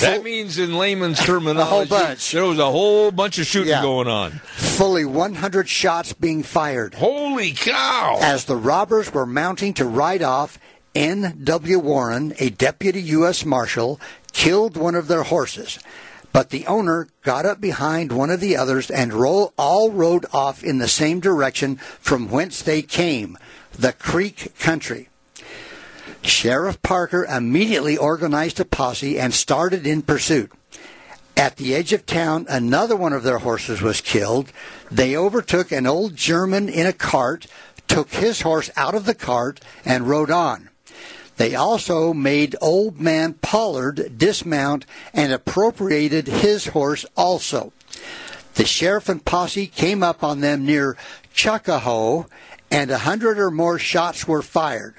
That 0.00 0.22
means, 0.24 0.58
in 0.58 0.76
layman's 0.76 1.18
terminology, 1.24 1.60
a 1.60 1.64
whole 1.64 1.86
bunch. 1.86 2.32
there 2.32 2.44
was 2.44 2.58
a 2.58 2.70
whole 2.70 3.10
bunch 3.10 3.38
of 3.38 3.46
shooting 3.46 3.70
Yeah. 3.70 3.82
going 3.82 4.08
on. 4.08 4.40
Fully 4.56 5.04
100 5.04 5.68
shots 5.68 6.12
being 6.12 6.42
fired. 6.42 6.94
Holy 6.94 7.52
cow! 7.52 8.18
As 8.20 8.44
the 8.44 8.56
robbers 8.56 9.12
were 9.12 9.26
mounting 9.26 9.74
to 9.74 9.84
ride 9.84 10.22
off, 10.22 10.58
N.W. 10.94 11.78
Warren, 11.78 12.34
a 12.38 12.48
deputy 12.50 13.02
U.S. 13.02 13.44
Marshal, 13.44 14.00
killed 14.32 14.76
one 14.76 14.94
of 14.94 15.08
their 15.08 15.24
horses. 15.24 15.78
But 16.32 16.50
the 16.50 16.66
owner 16.66 17.08
got 17.22 17.46
up 17.46 17.60
behind 17.60 18.12
one 18.12 18.30
of 18.30 18.40
the 18.40 18.56
others 18.56 18.90
and 18.90 19.12
roll, 19.12 19.52
all 19.56 19.90
rode 19.90 20.26
off 20.32 20.62
in 20.64 20.78
the 20.78 20.88
same 20.88 21.20
direction 21.20 21.76
from 21.76 22.30
whence 22.30 22.60
they 22.62 22.82
came, 22.82 23.38
the 23.72 23.92
Creek 23.92 24.52
country. 24.58 25.08
Sheriff 26.26 26.82
Parker 26.82 27.24
immediately 27.24 27.96
organized 27.96 28.60
a 28.60 28.64
posse 28.64 29.18
and 29.18 29.32
started 29.32 29.86
in 29.86 30.02
pursuit. 30.02 30.50
At 31.36 31.56
the 31.56 31.74
edge 31.74 31.92
of 31.92 32.06
town, 32.06 32.46
another 32.48 32.96
one 32.96 33.12
of 33.12 33.22
their 33.22 33.38
horses 33.38 33.80
was 33.80 34.00
killed. 34.00 34.52
They 34.90 35.16
overtook 35.16 35.70
an 35.70 35.86
old 35.86 36.16
German 36.16 36.68
in 36.68 36.86
a 36.86 36.92
cart, 36.92 37.46
took 37.86 38.10
his 38.10 38.40
horse 38.40 38.70
out 38.76 38.94
of 38.94 39.04
the 39.04 39.14
cart, 39.14 39.60
and 39.84 40.08
rode 40.08 40.30
on. 40.30 40.70
They 41.36 41.54
also 41.54 42.14
made 42.14 42.56
old 42.60 42.98
man 42.98 43.34
Pollard 43.34 44.16
dismount 44.16 44.86
and 45.12 45.32
appropriated 45.32 46.26
his 46.26 46.68
horse 46.68 47.04
also. 47.16 47.72
The 48.54 48.64
sheriff 48.64 49.08
and 49.10 49.22
posse 49.22 49.66
came 49.66 50.02
up 50.02 50.24
on 50.24 50.40
them 50.40 50.64
near 50.64 50.96
Chuckahoe, 51.34 52.26
and 52.70 52.90
a 52.90 52.98
hundred 52.98 53.38
or 53.38 53.50
more 53.50 53.78
shots 53.78 54.26
were 54.26 54.42
fired. 54.42 54.94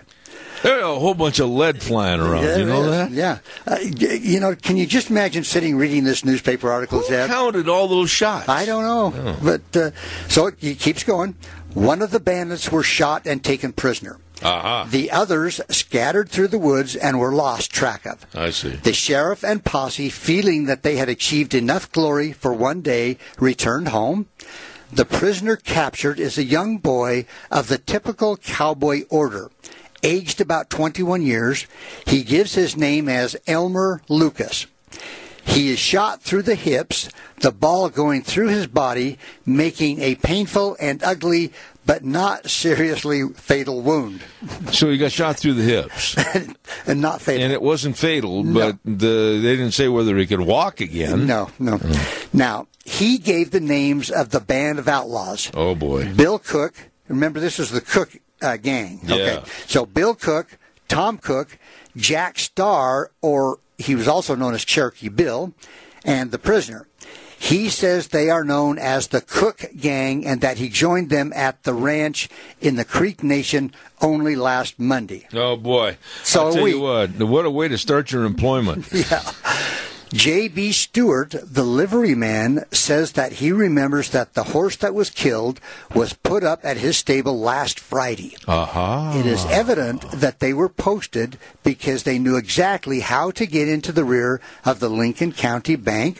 There's 0.63 0.83
a 0.83 0.99
whole 0.99 1.13
bunch 1.13 1.39
of 1.39 1.49
lead 1.49 1.81
flying 1.81 2.19
around. 2.19 2.43
you 2.59 2.65
know 2.65 2.89
that? 2.89 3.11
Yeah. 3.11 3.39
Uh, 3.65 3.77
you 3.81 4.39
know, 4.39 4.55
can 4.55 4.77
you 4.77 4.85
just 4.85 5.09
imagine 5.09 5.43
sitting 5.43 5.75
reading 5.77 6.03
this 6.03 6.23
newspaper 6.25 6.69
article, 6.71 6.99
Who 6.99 7.07
Zeb? 7.07 7.27
counted 7.27 7.69
all 7.69 7.87
those 7.87 8.09
shots? 8.09 8.49
I 8.49 8.65
don't 8.65 8.83
know. 8.83 9.35
But 9.43 9.77
uh, 9.77 9.91
so 10.27 10.47
it, 10.47 10.55
it 10.63 10.79
keeps 10.79 11.03
going. 11.03 11.35
One 11.73 12.01
of 12.01 12.11
the 12.11 12.19
bandits 12.19 12.71
were 12.71 12.83
shot 12.83 13.25
and 13.27 13.43
taken 13.43 13.71
prisoner. 13.73 14.17
Aha. 14.43 14.87
The 14.89 15.09
others 15.11 15.59
scattered 15.69 16.29
through 16.29 16.49
the 16.49 16.59
woods 16.59 16.95
and 16.95 17.19
were 17.19 17.31
lost 17.33 17.71
track 17.71 18.05
of. 18.05 18.25
I 18.35 18.51
see. 18.51 18.69
The 18.69 18.93
sheriff 18.93 19.43
and 19.43 19.63
posse, 19.63 20.09
feeling 20.09 20.65
that 20.65 20.83
they 20.83 20.95
had 20.97 21.09
achieved 21.09 21.55
enough 21.55 21.91
glory 21.91 22.33
for 22.33 22.53
one 22.53 22.81
day, 22.81 23.17
returned 23.39 23.87
home. 23.89 24.27
The 24.93 25.05
prisoner 25.05 25.55
captured 25.55 26.19
is 26.19 26.37
a 26.37 26.43
young 26.43 26.77
boy 26.77 27.25
of 27.51 27.67
the 27.67 27.77
typical 27.79 28.37
cowboy 28.37 29.03
order, 29.09 29.49
aged 30.03 30.41
about 30.41 30.69
21 30.69 31.21
years. 31.21 31.67
He 32.05 32.23
gives 32.23 32.55
his 32.55 32.75
name 32.75 33.09
as 33.09 33.35
Elmer 33.47 34.01
Lucas. 34.09 34.67
He 35.45 35.69
is 35.69 35.79
shot 35.79 36.21
through 36.21 36.41
the 36.43 36.55
hips, 36.55 37.09
the 37.39 37.51
ball 37.51 37.89
going 37.89 38.21
through 38.21 38.49
his 38.49 38.67
body, 38.67 39.17
making 39.45 40.01
a 40.01 40.15
painful 40.15 40.75
and 40.79 41.01
ugly 41.03 41.53
but 41.85 42.03
not 42.03 42.49
seriously 42.49 43.23
fatal 43.29 43.81
wound. 43.81 44.21
So 44.71 44.91
he 44.91 44.97
got 44.97 45.13
shot 45.13 45.37
through 45.37 45.53
the 45.53 45.63
hips, 45.63 46.17
and 46.85 47.01
not 47.01 47.21
fatal. 47.21 47.43
and 47.43 47.53
it 47.53 47.61
wasn't 47.61 47.97
fatal, 47.97 48.43
but 48.43 48.77
the, 48.83 49.39
they 49.41 49.55
didn't 49.55 49.71
say 49.71 49.87
whether 49.87 50.17
he 50.17 50.27
could 50.27 50.41
walk 50.41 50.81
again. 50.81 51.25
No, 51.25 51.49
no. 51.57 51.77
Mm. 51.77 52.33
Now, 52.33 52.67
he 52.83 53.17
gave 53.17 53.51
the 53.51 53.61
names 53.61 54.11
of 54.11 54.29
the 54.29 54.41
band 54.41 54.79
of 54.79 54.89
outlaws. 54.89 55.49
Oh 55.53 55.75
boy. 55.75 56.13
Bill 56.13 56.39
Cook. 56.39 56.75
Remember, 57.07 57.39
this 57.39 57.57
is 57.57 57.71
the 57.71 57.79
Cook 57.79 58.17
uh, 58.41 58.57
gang. 58.57 58.99
Yeah. 59.03 59.15
Okay. 59.15 59.43
So 59.67 59.85
Bill 59.85 60.15
Cook, 60.15 60.57
Tom 60.87 61.17
Cook, 61.17 61.57
Jack 61.95 62.39
Starr, 62.39 63.11
or 63.21 63.59
he 63.77 63.95
was 63.95 64.07
also 64.07 64.35
known 64.35 64.53
as 64.53 64.63
Cherokee 64.65 65.09
Bill, 65.09 65.53
and 66.05 66.31
the 66.31 66.39
prisoner. 66.39 66.87
He 67.39 67.69
says 67.69 68.07
they 68.07 68.31
are 68.31 68.43
known 68.43 68.79
as 68.79 69.09
the 69.09 69.21
Cook 69.21 69.65
Gang 69.79 70.25
and 70.25 70.41
that 70.41 70.57
he 70.57 70.69
joined 70.69 71.11
them 71.11 71.31
at 71.35 71.63
the 71.63 71.73
ranch 71.73 72.29
in 72.59 72.77
the 72.77 72.85
Creek 72.85 73.21
Nation 73.21 73.73
only 74.01 74.35
last 74.35 74.79
Monday. 74.79 75.27
Oh 75.33 75.55
boy. 75.55 75.97
So 76.23 76.47
I'll 76.47 76.53
tell 76.53 76.63
we- 76.63 76.71
you 76.71 76.81
what. 76.81 77.11
What 77.11 77.45
a 77.45 77.51
way 77.51 77.67
to 77.67 77.77
start 77.77 78.11
your 78.11 78.25
employment. 78.25 78.87
Yeah. 78.91 79.21
J.B. 80.13 80.71
Stewart, 80.71 81.31
the 81.31 81.63
liveryman, 81.63 82.63
says 82.73 83.13
that 83.13 83.33
he 83.33 83.51
remembers 83.51 84.09
that 84.11 84.35
the 84.35 84.45
horse 84.45 84.77
that 84.77 84.93
was 84.93 85.09
killed 85.09 85.59
was 85.93 86.13
put 86.13 86.43
up 86.45 86.63
at 86.63 86.77
his 86.77 86.97
stable 86.97 87.39
last 87.39 87.77
Friday. 87.79 88.37
Aha. 88.47 89.19
It 89.19 89.25
is 89.25 89.45
evident 89.47 90.09
that 90.11 90.39
they 90.39 90.53
were 90.53 90.69
posted 90.69 91.37
because 91.63 92.03
they 92.03 92.19
knew 92.19 92.37
exactly 92.37 93.01
how 93.01 93.31
to 93.31 93.45
get 93.45 93.67
into 93.67 93.91
the 93.91 94.05
rear 94.05 94.39
of 94.63 94.79
the 94.79 94.89
Lincoln 94.89 95.33
County 95.33 95.75
Bank. 95.75 96.19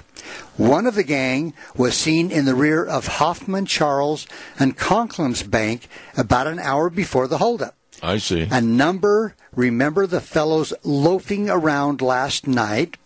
One 0.58 0.86
of 0.86 0.96
the 0.96 1.04
gang 1.04 1.54
was 1.76 1.96
seen 1.96 2.30
in 2.30 2.44
the 2.44 2.56
rear 2.56 2.84
of 2.84 3.08
Hoffman 3.08 3.68
Charles 3.68 4.28
and 4.60 4.78
Conklin's 4.78 5.44
Bank 5.44 5.88
about 6.18 6.48
an 6.48 6.60
hour 6.60 6.90
before 6.90 7.28
the 7.28 7.38
holdup. 7.38 7.77
I 8.02 8.18
see. 8.18 8.48
A 8.52 8.62
number 8.62 9.36
remember 9.56 10.06
the 10.06 10.22
fellows 10.22 10.74
loafing 10.84 11.50
around 11.50 12.02
last 12.02 12.48
night, 12.48 12.98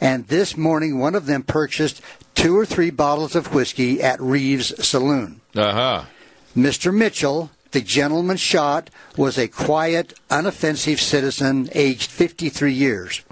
and 0.00 0.28
this 0.28 0.56
morning 0.56 0.98
one 0.98 1.14
of 1.14 1.26
them 1.26 1.42
purchased 1.42 2.00
two 2.34 2.56
or 2.56 2.64
three 2.64 2.90
bottles 2.90 3.34
of 3.34 3.54
whiskey 3.54 4.02
at 4.02 4.20
Reeves' 4.20 4.86
Saloon. 4.86 5.40
Aha. 5.56 6.08
Mr. 6.56 6.94
Mitchell, 6.94 7.50
the 7.72 7.80
gentleman 7.80 8.36
shot, 8.36 8.90
was 9.16 9.38
a 9.38 9.48
quiet, 9.48 10.18
unoffensive 10.30 10.98
citizen 10.98 11.68
aged 11.72 12.10
53 12.10 12.72
years. 12.72 13.22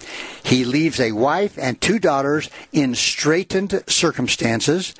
He 0.44 0.64
leaves 0.64 1.00
a 1.00 1.12
wife 1.12 1.58
and 1.58 1.80
two 1.80 1.98
daughters 1.98 2.50
in 2.72 2.94
straitened 2.94 3.82
circumstances. 3.86 4.94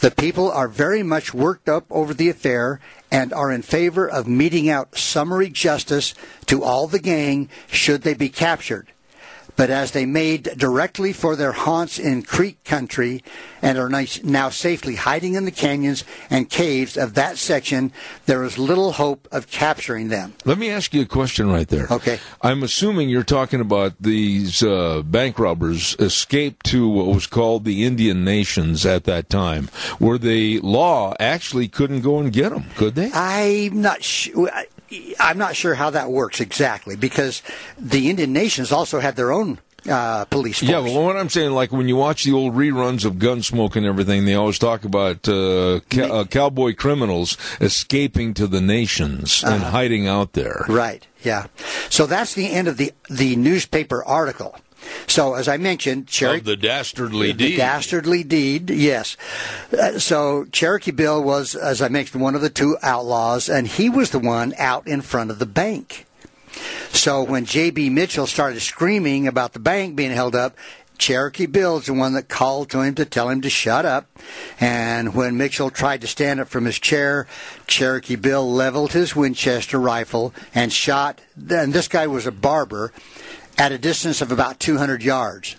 The 0.00 0.10
people 0.10 0.50
are 0.50 0.68
very 0.68 1.02
much 1.02 1.34
worked 1.34 1.68
up 1.68 1.86
over 1.90 2.14
the 2.14 2.28
affair 2.28 2.80
and 3.10 3.32
are 3.32 3.52
in 3.52 3.62
favor 3.62 4.08
of 4.08 4.26
meting 4.26 4.68
out 4.68 4.96
summary 4.96 5.50
justice 5.50 6.14
to 6.46 6.64
all 6.64 6.86
the 6.86 6.98
gang 6.98 7.48
should 7.68 8.02
they 8.02 8.14
be 8.14 8.28
captured 8.28 8.88
but 9.56 9.70
as 9.70 9.92
they 9.92 10.06
made 10.06 10.44
directly 10.56 11.12
for 11.12 11.34
their 11.34 11.52
haunts 11.52 11.98
in 11.98 12.22
Creek 12.22 12.62
country 12.64 13.22
and 13.62 13.78
are 13.78 13.90
now 14.22 14.50
safely 14.50 14.94
hiding 14.94 15.34
in 15.34 15.44
the 15.44 15.50
canyons 15.50 16.04
and 16.30 16.48
caves 16.48 16.96
of 16.96 17.14
that 17.14 17.38
section, 17.38 17.92
there 18.26 18.44
is 18.44 18.58
little 18.58 18.92
hope 18.92 19.26
of 19.32 19.50
capturing 19.50 20.08
them. 20.08 20.34
Let 20.44 20.58
me 20.58 20.70
ask 20.70 20.94
you 20.94 21.02
a 21.02 21.06
question 21.06 21.50
right 21.50 21.66
there. 21.66 21.86
Okay. 21.90 22.18
I'm 22.42 22.62
assuming 22.62 23.08
you're 23.08 23.24
talking 23.24 23.60
about 23.60 23.94
these 24.00 24.62
uh, 24.62 25.02
bank 25.02 25.38
robbers 25.38 25.96
escaped 25.98 26.66
to 26.66 26.88
what 26.88 27.06
was 27.06 27.26
called 27.26 27.64
the 27.64 27.84
Indian 27.84 28.24
nations 28.24 28.84
at 28.84 29.04
that 29.04 29.28
time, 29.30 29.68
where 29.98 30.18
the 30.18 30.60
law 30.60 31.14
actually 31.18 31.68
couldn't 31.68 32.02
go 32.02 32.18
and 32.18 32.32
get 32.32 32.50
them, 32.50 32.66
could 32.76 32.94
they? 32.94 33.10
I'm 33.12 33.80
not 33.80 34.02
sure. 34.02 34.50
I'm 35.20 35.38
not 35.38 35.56
sure 35.56 35.74
how 35.74 35.90
that 35.90 36.10
works 36.10 36.40
exactly 36.40 36.96
because 36.96 37.42
the 37.78 38.10
Indian 38.10 38.32
nations 38.32 38.72
also 38.72 39.00
had 39.00 39.16
their 39.16 39.32
own 39.32 39.58
uh, 39.88 40.24
police 40.26 40.58
force. 40.58 40.70
Yeah, 40.70 40.80
well, 40.80 41.04
what 41.04 41.16
I'm 41.16 41.28
saying, 41.28 41.52
like 41.52 41.72
when 41.72 41.88
you 41.88 41.96
watch 41.96 42.24
the 42.24 42.32
old 42.32 42.54
reruns 42.54 43.04
of 43.04 43.14
Gunsmoke 43.14 43.76
and 43.76 43.86
everything, 43.86 44.24
they 44.24 44.34
always 44.34 44.58
talk 44.58 44.84
about 44.84 45.28
uh, 45.28 45.80
ca- 45.90 46.10
uh, 46.10 46.24
cowboy 46.24 46.74
criminals 46.74 47.36
escaping 47.60 48.34
to 48.34 48.46
the 48.46 48.60
nations 48.60 49.44
and 49.44 49.62
hiding 49.62 50.06
out 50.06 50.32
there. 50.32 50.64
Right. 50.68 51.06
Yeah. 51.22 51.46
So 51.88 52.06
that's 52.06 52.34
the 52.34 52.50
end 52.50 52.68
of 52.68 52.76
the 52.76 52.92
the 53.08 53.36
newspaper 53.36 54.04
article. 54.04 54.56
So 55.06 55.34
as 55.34 55.48
I 55.48 55.56
mentioned, 55.56 56.08
Cherokee 56.08 56.38
Of 56.38 56.44
the 56.44 56.56
dastardly 56.56 57.28
The 57.28 57.32
deed. 57.38 57.56
dastardly 57.56 58.24
deed, 58.24 58.70
yes. 58.70 59.16
Uh, 59.72 59.98
so 59.98 60.44
Cherokee 60.52 60.90
Bill 60.90 61.22
was, 61.22 61.54
as 61.54 61.80
I 61.82 61.88
mentioned, 61.88 62.22
one 62.22 62.34
of 62.34 62.40
the 62.40 62.50
two 62.50 62.76
outlaws, 62.82 63.48
and 63.48 63.66
he 63.66 63.88
was 63.88 64.10
the 64.10 64.18
one 64.18 64.54
out 64.58 64.86
in 64.86 65.00
front 65.02 65.30
of 65.30 65.38
the 65.38 65.46
bank. 65.46 66.06
So 66.90 67.22
when 67.22 67.44
J.B. 67.44 67.90
Mitchell 67.90 68.26
started 68.26 68.60
screaming 68.60 69.26
about 69.28 69.52
the 69.52 69.58
bank 69.58 69.94
being 69.96 70.10
held 70.12 70.34
up, 70.34 70.56
Cherokee 70.98 71.44
Bill's 71.44 71.84
the 71.86 71.92
one 71.92 72.14
that 72.14 72.28
called 72.30 72.70
to 72.70 72.80
him 72.80 72.94
to 72.94 73.04
tell 73.04 73.28
him 73.28 73.42
to 73.42 73.50
shut 73.50 73.84
up. 73.84 74.06
And 74.58 75.14
when 75.14 75.36
Mitchell 75.36 75.68
tried 75.68 76.00
to 76.00 76.06
stand 76.06 76.40
up 76.40 76.48
from 76.48 76.64
his 76.64 76.78
chair, 76.78 77.26
Cherokee 77.66 78.16
Bill 78.16 78.50
leveled 78.50 78.92
his 78.92 79.14
Winchester 79.14 79.78
rifle 79.78 80.32
and 80.54 80.72
shot. 80.72 81.20
And 81.50 81.74
this 81.74 81.88
guy 81.88 82.06
was 82.06 82.26
a 82.26 82.32
barber 82.32 82.92
at 83.58 83.72
a 83.72 83.78
distance 83.78 84.20
of 84.20 84.30
about 84.30 84.60
200 84.60 85.02
yards. 85.02 85.56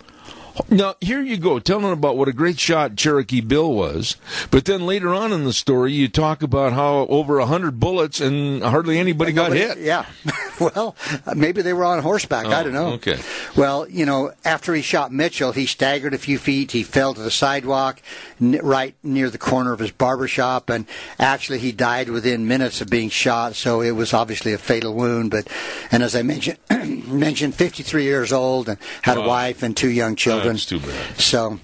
Now, 0.70 0.94
here 1.00 1.20
you 1.22 1.36
go, 1.36 1.58
telling 1.58 1.92
about 1.92 2.16
what 2.16 2.28
a 2.28 2.32
great 2.32 2.58
shot 2.58 2.96
Cherokee 2.96 3.40
Bill 3.40 3.72
was. 3.72 4.16
But 4.50 4.64
then 4.64 4.86
later 4.86 5.14
on 5.14 5.32
in 5.32 5.44
the 5.44 5.52
story, 5.52 5.92
you 5.92 6.08
talk 6.08 6.42
about 6.42 6.72
how 6.72 7.06
over 7.08 7.36
a 7.38 7.42
100 7.42 7.78
bullets 7.80 8.20
and 8.20 8.62
hardly 8.62 8.98
anybody 8.98 9.32
got 9.32 9.52
Nobody- 9.52 9.60
hit. 9.60 9.78
Yeah. 9.78 10.06
well, 10.60 10.96
maybe 11.34 11.62
they 11.62 11.72
were 11.72 11.84
on 11.84 12.02
horseback. 12.02 12.46
I 12.46 12.60
Oh, 12.60 12.64
don't 12.64 12.72
know. 12.72 12.88
okay. 12.94 13.18
Well, 13.56 13.88
you 13.88 14.04
know, 14.04 14.32
after 14.44 14.74
he 14.74 14.82
shot 14.82 15.12
Mitchell, 15.12 15.52
he 15.52 15.66
staggered 15.66 16.14
a 16.14 16.18
few 16.18 16.38
feet. 16.38 16.72
He 16.72 16.82
fell 16.82 17.14
to 17.14 17.20
the 17.20 17.30
sidewalk 17.30 18.02
n- 18.40 18.60
right 18.62 18.94
near 19.02 19.30
the 19.30 19.38
corner 19.38 19.72
of 19.72 19.78
his 19.78 19.90
barber 19.92 20.28
shop, 20.28 20.70
and 20.70 20.86
actually 21.18 21.58
he 21.60 21.72
died 21.72 22.08
within 22.08 22.48
minutes 22.48 22.80
of 22.80 22.90
being 22.90 23.08
shot. 23.10 23.54
So 23.54 23.80
it 23.80 23.92
was 23.92 24.12
obviously 24.12 24.52
a 24.52 24.58
fatal 24.58 24.94
wound. 24.94 25.30
But 25.30 25.48
and 25.92 26.02
as 26.02 26.16
I 26.16 26.22
mentioned, 26.22 26.58
mentioned 27.08 27.54
53 27.54 28.02
years 28.04 28.32
old 28.32 28.68
and 28.68 28.78
had 29.02 29.16
a 29.18 29.22
wife 29.22 29.62
and 29.62 29.76
two 29.76 29.90
young 29.90 30.16
children. 30.16 30.47
That's 30.52 30.66
too 30.66 30.80
bad. 30.80 31.18
So, 31.18 31.60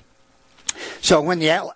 so 1.01 1.21
when 1.21 1.39
the 1.39 1.75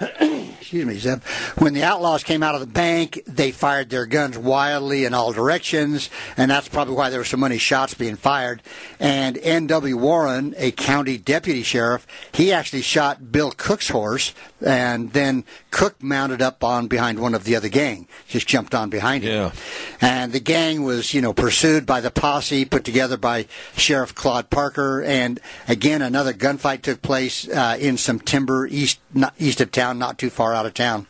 excuse 0.00 0.86
me, 0.86 0.98
Zeb, 0.98 1.22
when 1.58 1.74
the 1.74 1.82
outlaws 1.82 2.24
came 2.24 2.42
out 2.42 2.54
of 2.54 2.60
the 2.60 2.66
bank, 2.66 3.22
they 3.26 3.50
fired 3.50 3.90
their 3.90 4.06
guns 4.06 4.38
wildly 4.38 5.04
in 5.04 5.12
all 5.12 5.32
directions, 5.32 6.08
and 6.36 6.50
that's 6.50 6.68
probably 6.68 6.94
why 6.94 7.10
there 7.10 7.18
were 7.18 7.24
so 7.24 7.36
many 7.36 7.58
shots 7.58 7.92
being 7.92 8.16
fired. 8.16 8.62
And 8.98 9.36
N.W. 9.36 9.98
Warren, 9.98 10.54
a 10.56 10.70
county 10.70 11.18
deputy 11.18 11.62
sheriff, 11.62 12.06
he 12.32 12.52
actually 12.52 12.82
shot 12.82 13.30
Bill 13.30 13.50
Cook's 13.50 13.88
horse, 13.88 14.32
and 14.62 15.12
then 15.12 15.44
Cook 15.70 16.02
mounted 16.02 16.42
up 16.42 16.62
on 16.64 16.86
behind 16.86 17.18
one 17.18 17.34
of 17.34 17.44
the 17.44 17.56
other 17.56 17.68
gang, 17.68 18.06
just 18.28 18.46
jumped 18.46 18.74
on 18.74 18.90
behind 18.90 19.24
him. 19.24 19.32
Yeah. 19.32 19.52
And 20.00 20.32
the 20.32 20.40
gang 20.40 20.82
was, 20.82 21.14
you 21.14 21.20
know, 21.20 21.32
pursued 21.32 21.86
by 21.86 22.00
the 22.00 22.10
posse 22.10 22.64
put 22.64 22.84
together 22.84 23.16
by 23.16 23.46
Sheriff 23.76 24.14
Claude 24.14 24.50
Parker. 24.50 25.02
And 25.02 25.40
again, 25.68 26.02
another 26.02 26.32
gunfight 26.32 26.82
took 26.82 27.02
place 27.02 27.48
uh, 27.48 27.76
in 27.80 27.96
some 27.96 28.20
timber 28.20 28.66
east 28.66 29.00
not, 29.12 29.34
east 29.38 29.60
of 29.60 29.72
town, 29.72 29.98
not 29.98 30.18
too 30.18 30.30
far 30.30 30.54
out 30.54 30.66
of 30.66 30.74
town. 30.74 31.06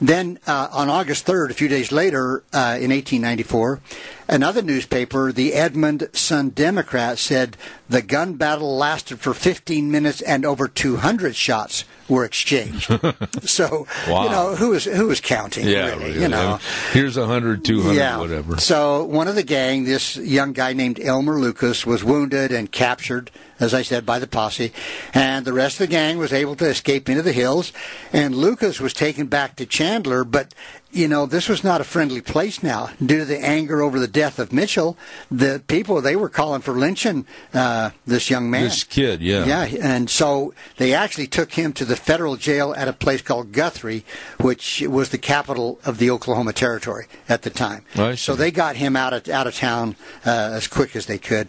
Then 0.00 0.38
uh, 0.46 0.68
on 0.72 0.88
August 0.88 1.26
3rd, 1.26 1.50
a 1.50 1.54
few 1.54 1.68
days 1.68 1.90
later, 1.90 2.42
uh, 2.52 2.78
in 2.80 2.90
1894, 2.90 3.80
another 4.28 4.62
newspaper, 4.62 5.32
the 5.32 5.52
Edmond 5.54 6.08
Sun 6.12 6.50
Democrat, 6.50 7.18
said 7.18 7.56
the 7.88 8.02
gun 8.02 8.34
battle 8.34 8.76
lasted 8.76 9.20
for 9.20 9.34
15 9.34 9.90
minutes 9.90 10.20
and 10.22 10.44
over 10.44 10.68
200 10.68 11.34
shots 11.36 11.84
were 12.08 12.24
exchanged. 12.24 12.86
so, 13.42 13.86
Wow. 14.08 14.24
you 14.24 14.30
know, 14.30 14.54
who 14.56 14.70
was 14.70 14.84
who 14.84 15.06
was 15.06 15.20
counting? 15.20 15.66
Yeah, 15.66 15.86
really, 15.90 16.04
really. 16.10 16.20
you 16.22 16.28
know. 16.28 16.58
Here's 16.92 17.16
100, 17.16 17.64
200, 17.64 17.94
Yeah. 17.94 18.18
whatever. 18.18 18.58
So 18.58 19.04
one 19.04 19.26
of 19.28 19.34
the 19.36 19.42
gang, 19.42 19.84
this 19.84 20.16
young 20.16 20.52
guy 20.52 20.74
named 20.74 21.00
Elmer 21.00 21.38
Lucas, 21.38 21.86
was 21.86 22.04
wounded 22.04 22.52
and 22.52 22.70
captured, 22.70 23.30
as 23.58 23.72
I 23.72 23.80
said, 23.82 24.04
by 24.04 24.18
the 24.18 24.26
posse, 24.26 24.72
and 25.14 25.46
the 25.46 25.54
rest 25.54 25.76
of 25.80 25.86
the 25.88 25.92
gang 25.92 26.18
was 26.18 26.32
able 26.32 26.56
to 26.56 26.66
escape 26.66 27.08
into 27.08 27.22
the 27.22 27.32
hills. 27.32 27.72
And 28.12 28.34
Lucas 28.34 28.80
was 28.80 28.92
taken 28.92 29.26
back 29.26 29.56
to 29.56 29.64
Chandler, 29.66 30.24
but 30.24 30.54
you 30.94 31.08
know 31.08 31.26
this 31.26 31.48
was 31.48 31.64
not 31.64 31.80
a 31.80 31.84
friendly 31.84 32.20
place 32.20 32.62
now 32.62 32.90
due 33.04 33.18
to 33.18 33.24
the 33.24 33.38
anger 33.38 33.82
over 33.82 33.98
the 33.98 34.08
death 34.08 34.38
of 34.38 34.52
Mitchell. 34.52 34.96
The 35.30 35.62
people 35.66 36.00
they 36.00 36.16
were 36.16 36.28
calling 36.28 36.60
for 36.60 36.72
lynching 36.72 37.26
uh, 37.52 37.90
this 38.06 38.30
young 38.30 38.50
man. 38.50 38.64
This 38.64 38.84
kid, 38.84 39.20
yeah. 39.20 39.44
Yeah, 39.44 39.64
and 39.82 40.08
so 40.08 40.54
they 40.76 40.94
actually 40.94 41.26
took 41.26 41.52
him 41.52 41.72
to 41.74 41.84
the 41.84 41.96
federal 41.96 42.36
jail 42.36 42.74
at 42.76 42.88
a 42.88 42.92
place 42.92 43.22
called 43.22 43.52
Guthrie, 43.52 44.04
which 44.40 44.82
was 44.82 45.10
the 45.10 45.18
capital 45.18 45.80
of 45.84 45.98
the 45.98 46.10
Oklahoma 46.10 46.52
Territory 46.52 47.06
at 47.28 47.42
the 47.42 47.50
time. 47.50 47.84
See. 47.94 48.16
So 48.16 48.34
they 48.34 48.50
got 48.50 48.76
him 48.76 48.96
out 48.96 49.12
of 49.12 49.28
out 49.28 49.46
of 49.46 49.54
town 49.54 49.96
uh, 50.24 50.30
as 50.54 50.68
quick 50.68 50.94
as 50.96 51.06
they 51.06 51.18
could. 51.18 51.48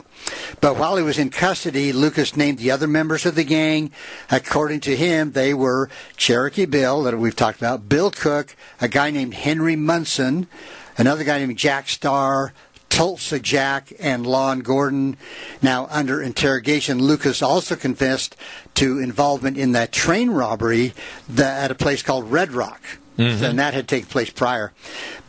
But 0.61 0.77
while 0.77 0.97
he 0.97 1.03
was 1.03 1.19
in 1.19 1.29
custody, 1.29 1.93
Lucas 1.93 2.35
named 2.35 2.57
the 2.57 2.71
other 2.71 2.87
members 2.87 3.25
of 3.25 3.35
the 3.35 3.43
gang. 3.43 3.91
According 4.31 4.79
to 4.81 4.95
him, 4.95 5.33
they 5.33 5.53
were 5.53 5.89
Cherokee 6.17 6.65
Bill, 6.65 7.03
that 7.03 7.17
we've 7.17 7.35
talked 7.35 7.59
about, 7.59 7.87
Bill 7.87 8.09
Cook, 8.11 8.55
a 8.81 8.87
guy 8.87 9.11
named 9.11 9.34
Henry 9.35 9.75
Munson, 9.75 10.47
another 10.97 11.23
guy 11.23 11.39
named 11.39 11.57
Jack 11.57 11.87
Starr, 11.89 12.53
Tulsa 12.89 13.39
Jack 13.39 13.91
and 13.99 14.25
Lon 14.25 14.61
Gordon. 14.61 15.17
Now, 15.61 15.87
under 15.89 16.21
interrogation, 16.21 16.99
Lucas 16.99 17.41
also 17.41 17.75
confessed 17.75 18.35
to 18.75 18.99
involvement 18.99 19.57
in 19.57 19.73
that 19.73 19.91
train 19.91 20.29
robbery 20.31 20.93
at 21.37 21.71
a 21.71 21.75
place 21.75 22.01
called 22.01 22.31
Red 22.31 22.53
Rock. 22.53 22.81
And 23.17 23.59
that 23.59 23.73
had 23.73 23.87
taken 23.87 24.09
place 24.09 24.29
prior. 24.29 24.73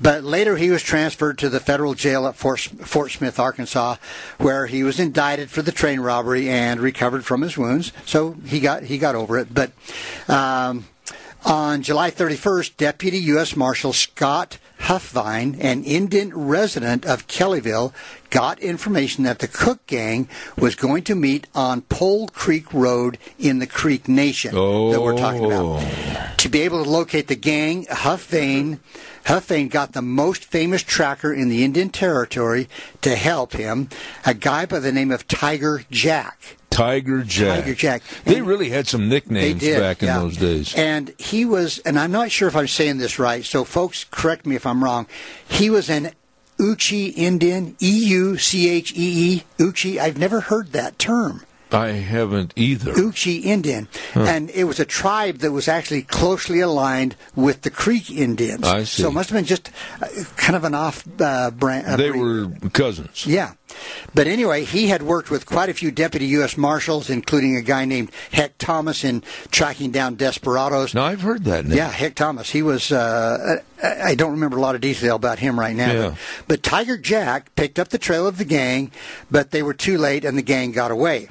But 0.01 0.25
later 0.25 0.57
he 0.57 0.71
was 0.71 0.83
transferred 0.83 1.39
to 1.39 1.49
the 1.49 1.61
federal 1.61 1.95
jail 1.95 2.27
at 2.27 2.35
Fort, 2.35 2.59
Fort 2.61 3.13
Smith, 3.13 3.39
Arkansas, 3.39 3.97
where 4.39 4.67
he 4.67 4.83
was 4.83 4.99
indicted 4.99 5.51
for 5.51 5.63
the 5.63 5.71
train 5.71 6.01
robbery 6.01 6.49
and 6.49 6.81
recovered 6.81 7.25
from 7.25 7.43
his 7.43 7.57
wounds. 7.57 7.93
So 8.05 8.37
he 8.45 8.59
got 8.59 8.83
he 8.83 8.99
got 8.99 9.15
over 9.15 9.39
it. 9.39 9.55
But 9.55 9.71
um, 10.29 10.87
on 11.45 11.83
July 11.83 12.11
31st, 12.11 12.77
Deputy 12.77 13.19
U.S. 13.19 13.55
Marshal 13.57 13.93
Scott 13.93 14.59
Huffvine, 14.81 15.57
an 15.61 15.85
Indian 15.85 16.37
resident 16.37 17.07
of 17.07 17.27
Kellyville, 17.29 17.93
got 18.31 18.59
information 18.61 19.25
that 19.25 19.39
the 19.39 19.49
Cook 19.49 19.87
Gang 19.87 20.29
was 20.59 20.75
going 20.75 21.03
to 21.05 21.15
meet 21.15 21.47
on 21.55 21.83
Pole 21.83 22.29
Creek 22.29 22.73
Road 22.75 23.17
in 23.39 23.59
the 23.59 23.67
Creek 23.67 24.09
Nation 24.09 24.53
that 24.55 24.61
we're 25.03 25.17
talking 25.17 25.45
Oh. 25.53 25.77
about. 25.77 26.39
To 26.39 26.49
be 26.49 26.61
able 26.63 26.85
to 26.85 26.91
locate 26.91 27.29
the 27.29 27.37
gang, 27.37 27.87
Huffvane, 27.91 28.79
Huffvane 29.25 29.69
got 29.69 29.93
the 29.93 30.03
most 30.03 30.45
famous 30.45 30.83
tracker 30.83 31.33
in 31.33 31.49
the 31.49 31.65
Indian 31.65 31.89
Territory 31.91 32.69
to 33.03 33.17
help 33.17 33.55
him, 33.55 33.89
a 34.25 34.35
guy 34.35 34.67
by 34.67 34.79
the 34.79 34.93
name 34.93 35.11
of 35.11 35.27
Tiger 35.27 35.85
Jack. 35.91 36.57
Tiger 36.77 37.23
Jack. 37.23 37.61
Tiger 37.65 37.75
Jack. 37.75 38.03
They 38.25 38.37
And- 38.37 38.47
really 38.47 38.69
had 38.69 38.87
some 38.87 39.09
nicknames 39.09 39.61
did 39.61 39.81
back 39.81 40.03
in 40.03 40.09
yeah. 40.09 40.19
those 40.19 40.37
days. 40.37 40.75
And 40.75 41.15
he 41.19 41.45
was, 41.45 41.79
and 41.81 41.99
I'm 41.99 42.13
not 42.13 42.31
sure 42.31 42.49
if 42.49 42.57
I'm 42.57 42.69
saying 42.69 42.99
this 42.99 43.19
right, 43.19 43.45
so 43.45 43.65
folks, 43.65 44.05
correct 44.11 44.45
me 44.47 44.57
if 44.57 44.67
I'm 44.67 44.85
wrong. 44.85 45.07
He 45.49 45.71
was 45.71 45.89
an 45.89 46.11
Euchee 46.59 47.13
Indian, 47.17 47.77
E 47.81 48.05
U 48.09 48.37
C 48.39 48.69
H 48.69 48.93
E 48.93 48.97
E, 48.97 49.45
Euchee. 49.59 49.99
I've 49.99 50.19
never 50.19 50.41
heard 50.41 50.73
that 50.73 50.99
term. 50.99 51.43
I 51.73 51.89
haven't 51.89 52.53
either. 52.57 52.93
Euchee 52.93 53.45
Indian, 53.45 53.89
and 54.15 54.51
it 54.51 54.65
was 54.65 54.79
a 54.79 54.85
tribe 54.85 55.39
that 55.39 55.53
was 55.53 55.69
actually 55.69 56.03
closely 56.03 56.61
aligned 56.61 57.17
with 57.35 57.63
the 57.63 57.71
Creek 57.71 58.11
Indians. 58.11 58.65
I 58.65 58.85
see. 58.85 59.03
So 59.03 59.09
it 59.09 59.13
must 59.13 59.31
have 59.31 59.37
been 59.37 59.47
just 59.47 59.71
uh, 60.01 60.07
kind 60.37 60.55
of 60.55 60.65
an 60.65 60.75
off 60.75 61.05
uh, 61.21 61.51
brand. 61.51 62.01
They 62.01 62.11
were 62.11 62.49
cousins. 62.73 63.27
Yeah. 63.27 63.55
But 64.15 64.27
anyway, 64.27 64.65
he 64.65 64.87
had 64.89 65.03
worked 65.03 65.31
with 65.31 65.45
quite 65.45 65.69
a 65.69 65.75
few 65.75 65.91
deputy 65.91 66.27
U.S. 66.27 66.57
Marshals, 66.57 67.11
including 67.11 67.57
a 67.57 67.63
guy 67.63 67.85
named 67.85 68.11
Heck 68.31 68.57
Thomas 68.59 69.05
in 69.05 69.23
tracking 69.51 69.91
down 69.91 70.15
desperados. 70.15 70.95
Now, 70.95 71.05
I've 71.05 71.21
heard 71.21 71.45
that 71.45 71.67
name. 71.67 71.77
Yeah, 71.77 71.91
Heck 71.91 72.15
Thomas. 72.15 72.51
He 72.51 72.63
was. 72.63 72.93
Uh, 72.93 73.59
I 73.83 74.03
I 74.11 74.15
don't 74.15 74.33
remember 74.33 74.57
a 74.57 74.61
lot 74.61 74.75
of 74.75 74.81
detail 74.81 75.17
about 75.17 75.39
him 75.39 75.59
right 75.59 75.77
now. 75.77 75.93
Yeah. 75.93 76.09
But, 76.11 76.19
but 76.49 76.63
Tiger 76.63 76.97
Jack 76.97 77.55
picked 77.57 77.79
up 77.79 77.89
the 77.89 77.99
trail 77.99 78.27
of 78.27 78.39
the 78.39 78.45
gang, 78.45 78.93
but 79.31 79.51
they 79.51 79.63
were 79.63 79.75
too 79.75 79.99
late, 79.99 80.25
and 80.25 80.39
the 80.39 80.43
gang 80.43 80.73
got 80.73 80.91
away. 80.91 81.29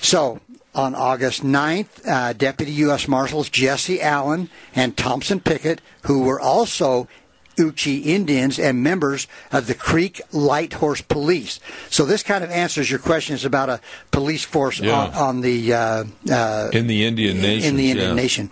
So 0.00 0.40
on 0.74 0.94
August 0.94 1.42
9th, 1.42 2.06
uh, 2.06 2.32
Deputy 2.32 2.72
U.S. 2.72 3.08
Marshals 3.08 3.48
Jesse 3.48 4.00
Allen 4.00 4.48
and 4.74 4.96
Thompson 4.96 5.40
Pickett, 5.40 5.80
who 6.02 6.22
were 6.22 6.40
also 6.40 7.08
Euchee 7.56 8.04
Indians 8.06 8.56
and 8.60 8.84
members 8.84 9.26
of 9.50 9.66
the 9.66 9.74
Creek 9.74 10.20
Light 10.30 10.74
Horse 10.74 11.00
Police. 11.02 11.58
So 11.90 12.04
this 12.04 12.22
kind 12.22 12.44
of 12.44 12.50
answers 12.52 12.88
your 12.88 13.00
questions 13.00 13.44
about 13.44 13.68
a 13.68 13.80
police 14.12 14.44
force 14.44 14.78
Yeah. 14.78 14.92
on, 14.96 15.14
on 15.14 15.40
the 15.40 15.72
uh, 15.74 16.04
uh, 16.30 16.70
In 16.72 16.86
the 16.86 17.04
Indian 17.04 17.42
nation. 17.42 17.68
in 17.70 17.76
the 17.76 17.90
Indian 17.90 18.10
yeah. 18.10 18.14
Nation. 18.14 18.50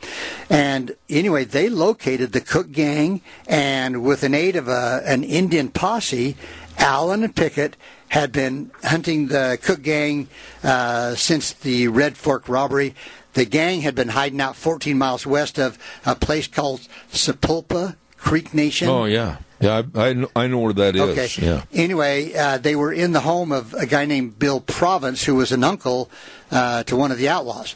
And 0.50 0.96
anyway, 1.08 1.44
they 1.44 1.68
located 1.68 2.32
the 2.32 2.40
Cook 2.40 2.72
gang, 2.72 3.20
and 3.46 4.02
with 4.02 4.24
an 4.24 4.34
aid 4.34 4.56
of 4.56 4.66
a, 4.66 5.02
an 5.06 5.22
Indian 5.22 5.68
posse, 5.68 6.36
Allen 6.78 7.22
and 7.22 7.34
Pickett 7.36 7.76
had 8.08 8.32
been 8.32 8.70
hunting 8.82 9.28
the 9.28 9.58
Cook 9.62 9.82
gang 9.82 10.28
uh, 10.62 11.14
since 11.14 11.52
the 11.52 11.88
Red 11.88 12.16
Fork 12.16 12.48
robbery. 12.48 12.94
The 13.34 13.44
gang 13.44 13.82
had 13.82 13.94
been 13.94 14.08
hiding 14.08 14.40
out 14.40 14.56
14 14.56 14.96
miles 14.96 15.26
west 15.26 15.58
of 15.58 15.78
a 16.06 16.14
place 16.14 16.46
called 16.46 16.88
Sapulpa 17.12 17.96
Creek 18.16 18.54
Nation. 18.54 18.88
Oh, 18.88 19.04
yeah. 19.04 19.38
Yeah, 19.60 19.82
I, 19.94 20.08
I, 20.08 20.12
know, 20.12 20.30
I 20.36 20.46
know 20.48 20.58
where 20.58 20.72
that 20.74 20.96
is. 20.96 21.02
Okay. 21.02 21.28
Yeah. 21.38 21.62
Anyway, 21.72 22.34
uh, 22.34 22.58
they 22.58 22.76
were 22.76 22.92
in 22.92 23.12
the 23.12 23.20
home 23.20 23.52
of 23.52 23.72
a 23.74 23.86
guy 23.86 24.04
named 24.04 24.38
Bill 24.38 24.60
Province, 24.60 25.24
who 25.24 25.34
was 25.34 25.50
an 25.52 25.64
uncle 25.64 26.10
uh, 26.50 26.82
to 26.84 26.96
one 26.96 27.10
of 27.10 27.18
the 27.18 27.28
outlaws. 27.28 27.74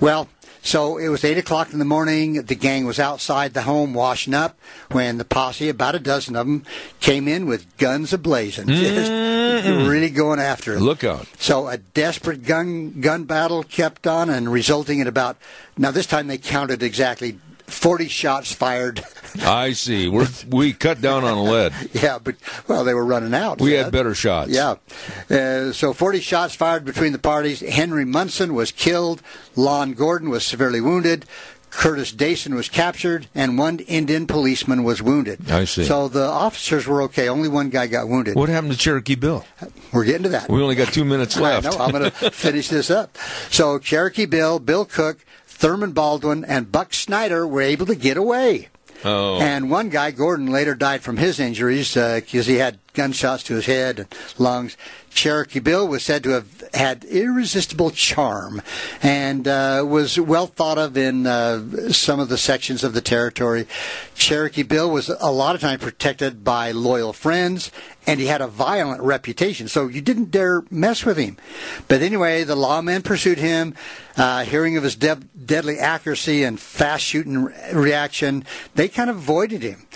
Well, 0.00 0.28
so 0.62 0.96
it 0.96 1.08
was 1.08 1.24
eight 1.24 1.38
o'clock 1.38 1.72
in 1.72 1.78
the 1.80 1.84
morning. 1.84 2.42
The 2.42 2.54
gang 2.54 2.86
was 2.86 3.00
outside 3.00 3.52
the 3.52 3.62
home 3.62 3.94
washing 3.94 4.32
up 4.32 4.58
when 4.92 5.18
the 5.18 5.24
posse, 5.24 5.68
about 5.68 5.96
a 5.96 5.98
dozen 5.98 6.36
of 6.36 6.46
them, 6.46 6.64
came 7.00 7.26
in 7.26 7.46
with 7.46 7.76
guns 7.78 8.12
ablazing, 8.12 8.66
mm. 8.66 8.76
just 8.76 9.88
really 9.88 10.08
going 10.08 10.38
after 10.38 10.74
it. 10.74 10.80
Look 10.80 11.02
out. 11.02 11.26
So 11.38 11.66
a 11.68 11.78
desperate 11.78 12.44
gun 12.44 13.00
gun 13.00 13.24
battle 13.24 13.64
kept 13.64 14.06
on, 14.06 14.30
and 14.30 14.52
resulting 14.52 15.00
in 15.00 15.08
about 15.08 15.36
now 15.76 15.90
this 15.90 16.06
time 16.06 16.28
they 16.28 16.38
counted 16.38 16.82
exactly 16.82 17.38
40 17.72 18.08
shots 18.08 18.52
fired. 18.52 19.02
I 19.42 19.72
see. 19.72 20.08
We're, 20.08 20.28
we 20.48 20.72
cut 20.72 21.00
down 21.00 21.24
on 21.24 21.44
lead. 21.44 21.72
yeah, 21.92 22.18
but, 22.22 22.36
well, 22.68 22.84
they 22.84 22.94
were 22.94 23.04
running 23.04 23.34
out. 23.34 23.60
We 23.60 23.72
had 23.72 23.92
better 23.92 24.14
shots. 24.14 24.50
Yeah. 24.50 24.76
Uh, 25.30 25.72
so 25.72 25.92
40 25.92 26.20
shots 26.20 26.54
fired 26.54 26.84
between 26.84 27.12
the 27.12 27.18
parties. 27.18 27.60
Henry 27.60 28.04
Munson 28.04 28.54
was 28.54 28.72
killed. 28.72 29.22
Lon 29.56 29.94
Gordon 29.94 30.28
was 30.30 30.44
severely 30.44 30.80
wounded. 30.80 31.26
Curtis 31.72 32.12
Dayson 32.12 32.54
was 32.54 32.68
captured, 32.68 33.28
and 33.34 33.56
one 33.56 33.78
Indian 33.80 34.26
policeman 34.26 34.84
was 34.84 35.00
wounded. 35.02 35.50
I 35.50 35.64
see. 35.64 35.84
So 35.84 36.06
the 36.06 36.26
officers 36.26 36.86
were 36.86 37.00
okay. 37.04 37.28
Only 37.30 37.48
one 37.48 37.70
guy 37.70 37.86
got 37.86 38.08
wounded. 38.08 38.34
What 38.36 38.50
happened 38.50 38.72
to 38.72 38.78
Cherokee 38.78 39.14
Bill? 39.14 39.46
We're 39.90 40.04
getting 40.04 40.24
to 40.24 40.28
that. 40.28 40.50
We 40.50 40.60
only 40.60 40.74
got 40.74 40.92
two 40.92 41.04
minutes 41.06 41.38
I 41.38 41.40
left. 41.40 41.64
know. 41.64 41.82
I'm 41.82 41.90
going 41.90 42.04
to 42.10 42.30
finish 42.30 42.68
this 42.68 42.90
up. 42.90 43.16
So 43.50 43.78
Cherokee 43.78 44.26
Bill, 44.26 44.58
Bill 44.58 44.84
Cook, 44.84 45.24
Thurman 45.62 45.92
Baldwin, 45.92 46.44
and 46.44 46.72
Buck 46.72 46.92
Snyder 46.92 47.46
were 47.46 47.62
able 47.62 47.86
to 47.86 47.94
get 47.94 48.16
away. 48.16 48.68
Oh. 49.04 49.40
And 49.40 49.70
one 49.70 49.90
guy, 49.90 50.10
Gordon, 50.10 50.48
later 50.48 50.74
died 50.74 51.02
from 51.02 51.18
his 51.18 51.38
injuries 51.38 51.96
uh, 51.96 52.16
because 52.16 52.48
he 52.48 52.56
had 52.56 52.80
gunshots 52.92 53.42
to 53.44 53.54
his 53.54 53.66
head 53.66 53.98
and 54.00 54.08
lungs. 54.38 54.76
Cherokee 55.14 55.60
Bill 55.60 55.86
was 55.86 56.02
said 56.02 56.22
to 56.24 56.30
have 56.30 56.64
had 56.72 57.04
irresistible 57.04 57.90
charm 57.90 58.62
and 59.02 59.46
uh, 59.46 59.84
was 59.86 60.18
well 60.18 60.46
thought 60.46 60.78
of 60.78 60.96
in 60.96 61.26
uh, 61.26 61.90
some 61.92 62.18
of 62.18 62.28
the 62.28 62.38
sections 62.38 62.82
of 62.82 62.94
the 62.94 63.00
territory. 63.00 63.66
Cherokee 64.14 64.62
Bill 64.62 64.90
was 64.90 65.08
a 65.08 65.30
lot 65.30 65.54
of 65.54 65.60
times 65.60 65.82
protected 65.82 66.44
by 66.44 66.70
loyal 66.72 67.12
friends, 67.12 67.70
and 68.06 68.20
he 68.20 68.26
had 68.26 68.40
a 68.40 68.46
violent 68.46 69.02
reputation, 69.02 69.68
so 69.68 69.86
you 69.86 70.00
didn't 70.00 70.30
dare 70.30 70.62
mess 70.70 71.04
with 71.04 71.18
him. 71.18 71.36
But 71.88 72.02
anyway, 72.02 72.44
the 72.44 72.56
lawmen 72.56 73.04
pursued 73.04 73.38
him. 73.38 73.74
Uh, 74.16 74.44
hearing 74.44 74.76
of 74.76 74.82
his 74.82 74.96
de- 74.96 75.16
deadly 75.16 75.78
accuracy 75.78 76.44
and 76.44 76.60
fast 76.60 77.04
shooting 77.04 77.44
re- 77.44 77.54
reaction, 77.72 78.44
they 78.74 78.88
kind 78.88 79.08
of 79.08 79.16
avoided 79.16 79.62
him. 79.62 79.86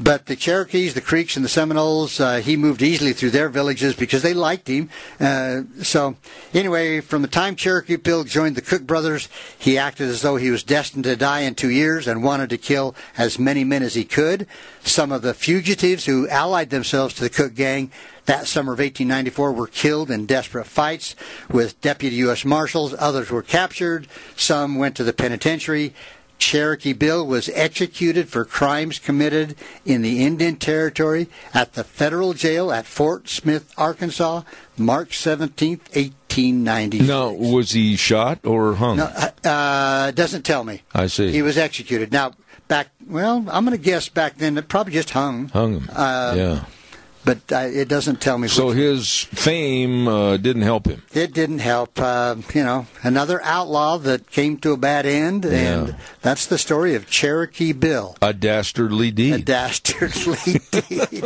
But 0.00 0.26
the 0.26 0.34
Cherokees, 0.34 0.94
the 0.94 1.00
Creeks, 1.00 1.36
and 1.36 1.44
the 1.44 1.48
Seminoles, 1.48 2.18
uh, 2.18 2.38
he 2.38 2.56
moved 2.56 2.82
easily 2.82 3.12
through 3.12 3.30
their 3.30 3.48
villages 3.48 3.94
because 3.94 4.22
they 4.22 4.34
liked 4.34 4.66
him. 4.66 4.90
Uh, 5.20 5.62
so, 5.82 6.16
anyway, 6.52 7.00
from 7.00 7.22
the 7.22 7.28
time 7.28 7.54
Cherokee 7.54 7.96
Bill 7.96 8.24
joined 8.24 8.56
the 8.56 8.62
Cook 8.62 8.82
brothers, 8.82 9.28
he 9.56 9.78
acted 9.78 10.08
as 10.08 10.22
though 10.22 10.36
he 10.36 10.50
was 10.50 10.64
destined 10.64 11.04
to 11.04 11.14
die 11.14 11.40
in 11.40 11.54
two 11.54 11.70
years 11.70 12.08
and 12.08 12.24
wanted 12.24 12.50
to 12.50 12.58
kill 12.58 12.96
as 13.16 13.38
many 13.38 13.62
men 13.62 13.84
as 13.84 13.94
he 13.94 14.04
could. 14.04 14.48
Some 14.82 15.12
of 15.12 15.22
the 15.22 15.32
fugitives 15.32 16.06
who 16.06 16.28
allied 16.28 16.70
themselves 16.70 17.14
to 17.14 17.22
the 17.22 17.30
Cook 17.30 17.54
gang 17.54 17.92
that 18.26 18.46
summer 18.46 18.72
of 18.72 18.78
1894 18.78 19.52
were 19.52 19.66
killed 19.66 20.10
in 20.10 20.24
desperate 20.24 20.66
fights 20.66 21.14
with 21.50 21.80
deputy 21.82 22.16
U.S. 22.16 22.44
Marshals. 22.44 22.94
Others 22.98 23.30
were 23.30 23.42
captured. 23.42 24.08
Some 24.34 24.76
went 24.76 24.96
to 24.96 25.04
the 25.04 25.12
penitentiary. 25.12 25.92
Cherokee 26.38 26.92
Bill 26.92 27.26
was 27.26 27.48
executed 27.50 28.28
for 28.28 28.44
crimes 28.44 28.98
committed 28.98 29.56
in 29.84 30.02
the 30.02 30.24
Indian 30.24 30.56
Territory 30.56 31.28
at 31.52 31.72
the 31.74 31.84
federal 31.84 32.34
jail 32.34 32.70
at 32.70 32.86
Fort 32.86 33.28
Smith, 33.28 33.72
Arkansas, 33.76 34.42
March 34.76 35.18
17, 35.18 35.78
1890. 35.92 37.00
Now, 37.00 37.30
was 37.30 37.72
he 37.72 37.96
shot 37.96 38.40
or 38.44 38.74
hung? 38.74 38.98
No, 38.98 39.04
uh, 39.44 40.10
doesn't 40.10 40.42
tell 40.42 40.64
me. 40.64 40.82
I 40.94 41.06
see. 41.06 41.30
He 41.30 41.42
was 41.42 41.56
executed. 41.56 42.12
Now, 42.12 42.32
back, 42.68 42.88
well, 43.06 43.44
I'm 43.50 43.64
going 43.64 43.76
to 43.76 43.82
guess 43.82 44.08
back 44.08 44.36
then 44.36 44.58
it 44.58 44.68
probably 44.68 44.92
just 44.92 45.10
hung. 45.10 45.48
hung 45.48 45.80
him. 45.80 45.90
Uh, 45.92 46.34
yeah. 46.36 46.64
But 47.24 47.38
uh, 47.50 47.68
it 47.72 47.88
doesn't 47.88 48.20
tell 48.20 48.36
me. 48.36 48.48
So 48.48 48.66
which- 48.68 48.76
his 48.76 49.20
fame 49.32 50.06
uh, 50.06 50.36
didn't 50.36 50.62
help 50.62 50.86
him. 50.86 51.02
it 51.14 51.32
didn't 51.32 51.60
help. 51.60 51.98
Uh, 51.98 52.36
you 52.52 52.62
know, 52.62 52.86
another 53.02 53.40
outlaw 53.42 53.96
that 53.98 54.30
came 54.30 54.58
to 54.58 54.72
a 54.72 54.76
bad 54.76 55.06
end, 55.06 55.44
and 55.46 55.88
Yeah. 55.88 55.94
that's 56.20 56.46
the 56.46 56.58
story 56.58 56.94
of 56.94 57.08
Cherokee 57.08 57.72
Bill. 57.72 58.16
A 58.20 58.32
dastardly 58.34 59.10
deed. 59.10 59.34
A 59.34 59.38
dastardly 59.38 60.60
deed. 60.70 61.24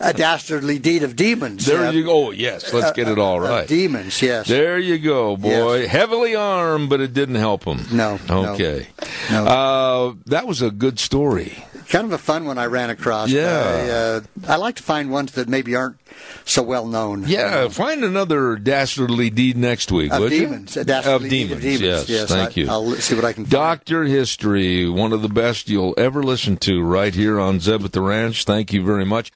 a 0.00 0.12
dastardly 0.14 0.78
deed 0.78 1.02
of 1.02 1.16
demons. 1.16 1.66
there 1.66 1.86
uh, 1.86 1.90
you 1.90 2.04
go. 2.04 2.28
Oh, 2.28 2.30
yes. 2.30 2.72
Let's 2.72 2.92
get 2.92 3.08
it 3.08 3.18
all 3.18 3.38
right. 3.40 3.68
demons, 3.68 4.22
yes. 4.22 4.48
There 4.48 4.78
you 4.78 4.98
go, 4.98 5.36
boy. 5.36 5.80
Yes. 5.80 5.90
Heavily 5.90 6.34
armed, 6.34 6.88
but 6.88 7.00
it 7.02 7.12
didn't 7.12 7.34
help 7.34 7.64
him. 7.64 7.84
No, 7.92 8.18
no. 8.28 8.54
Okay. 8.54 8.86
No. 9.30 9.44
Uh, 9.46 10.14
that 10.26 10.46
was 10.46 10.62
a 10.62 10.70
good 10.70 10.98
story. 10.98 11.62
Kind 11.88 12.04
of 12.04 12.12
a 12.12 12.18
fun 12.18 12.44
one 12.44 12.58
I 12.58 12.66
ran 12.66 12.90
across. 12.90 13.30
Yeah. 13.30 13.42
I, 13.44 13.90
uh, 13.90 14.20
I 14.52 14.56
like 14.56 14.76
to 14.76 14.82
find 14.82 15.10
ones 15.10 15.32
that 15.32 15.48
maybe 15.48 15.74
aren't 15.74 15.96
so 16.44 16.62
well 16.62 16.86
known. 16.86 17.24
Yeah, 17.26 17.68
find 17.68 18.02
another 18.04 18.56
dastardly 18.56 19.30
deed 19.30 19.56
next 19.56 19.90
week, 19.92 20.12
Of 20.12 20.20
would 20.20 20.32
you? 20.32 20.40
demons. 20.40 20.74
Dastardly 20.74 21.26
Of 21.26 21.30
deed 21.30 21.48
demons, 21.60 21.80
yes. 21.80 22.08
yes 22.08 22.28
Thank 22.28 22.56
I, 22.56 22.60
you. 22.60 22.68
I'll 22.70 22.94
see 22.94 23.14
what 23.14 23.24
I 23.24 23.32
can 23.32 23.44
find. 23.44 23.50
Doctor 23.50 24.04
History, 24.04 24.88
one 24.88 25.12
of 25.12 25.22
the 25.22 25.28
best 25.28 25.68
you'll 25.68 25.94
ever 25.96 26.22
listen 26.22 26.56
to 26.58 26.82
right 26.82 27.14
here 27.14 27.38
on 27.38 27.60
Zeb 27.60 27.84
at 27.84 27.92
the 27.92 28.00
Ranch. 28.00 28.44
Thank 28.44 28.72
you 28.72 28.84
very 28.84 29.04
much. 29.04 29.32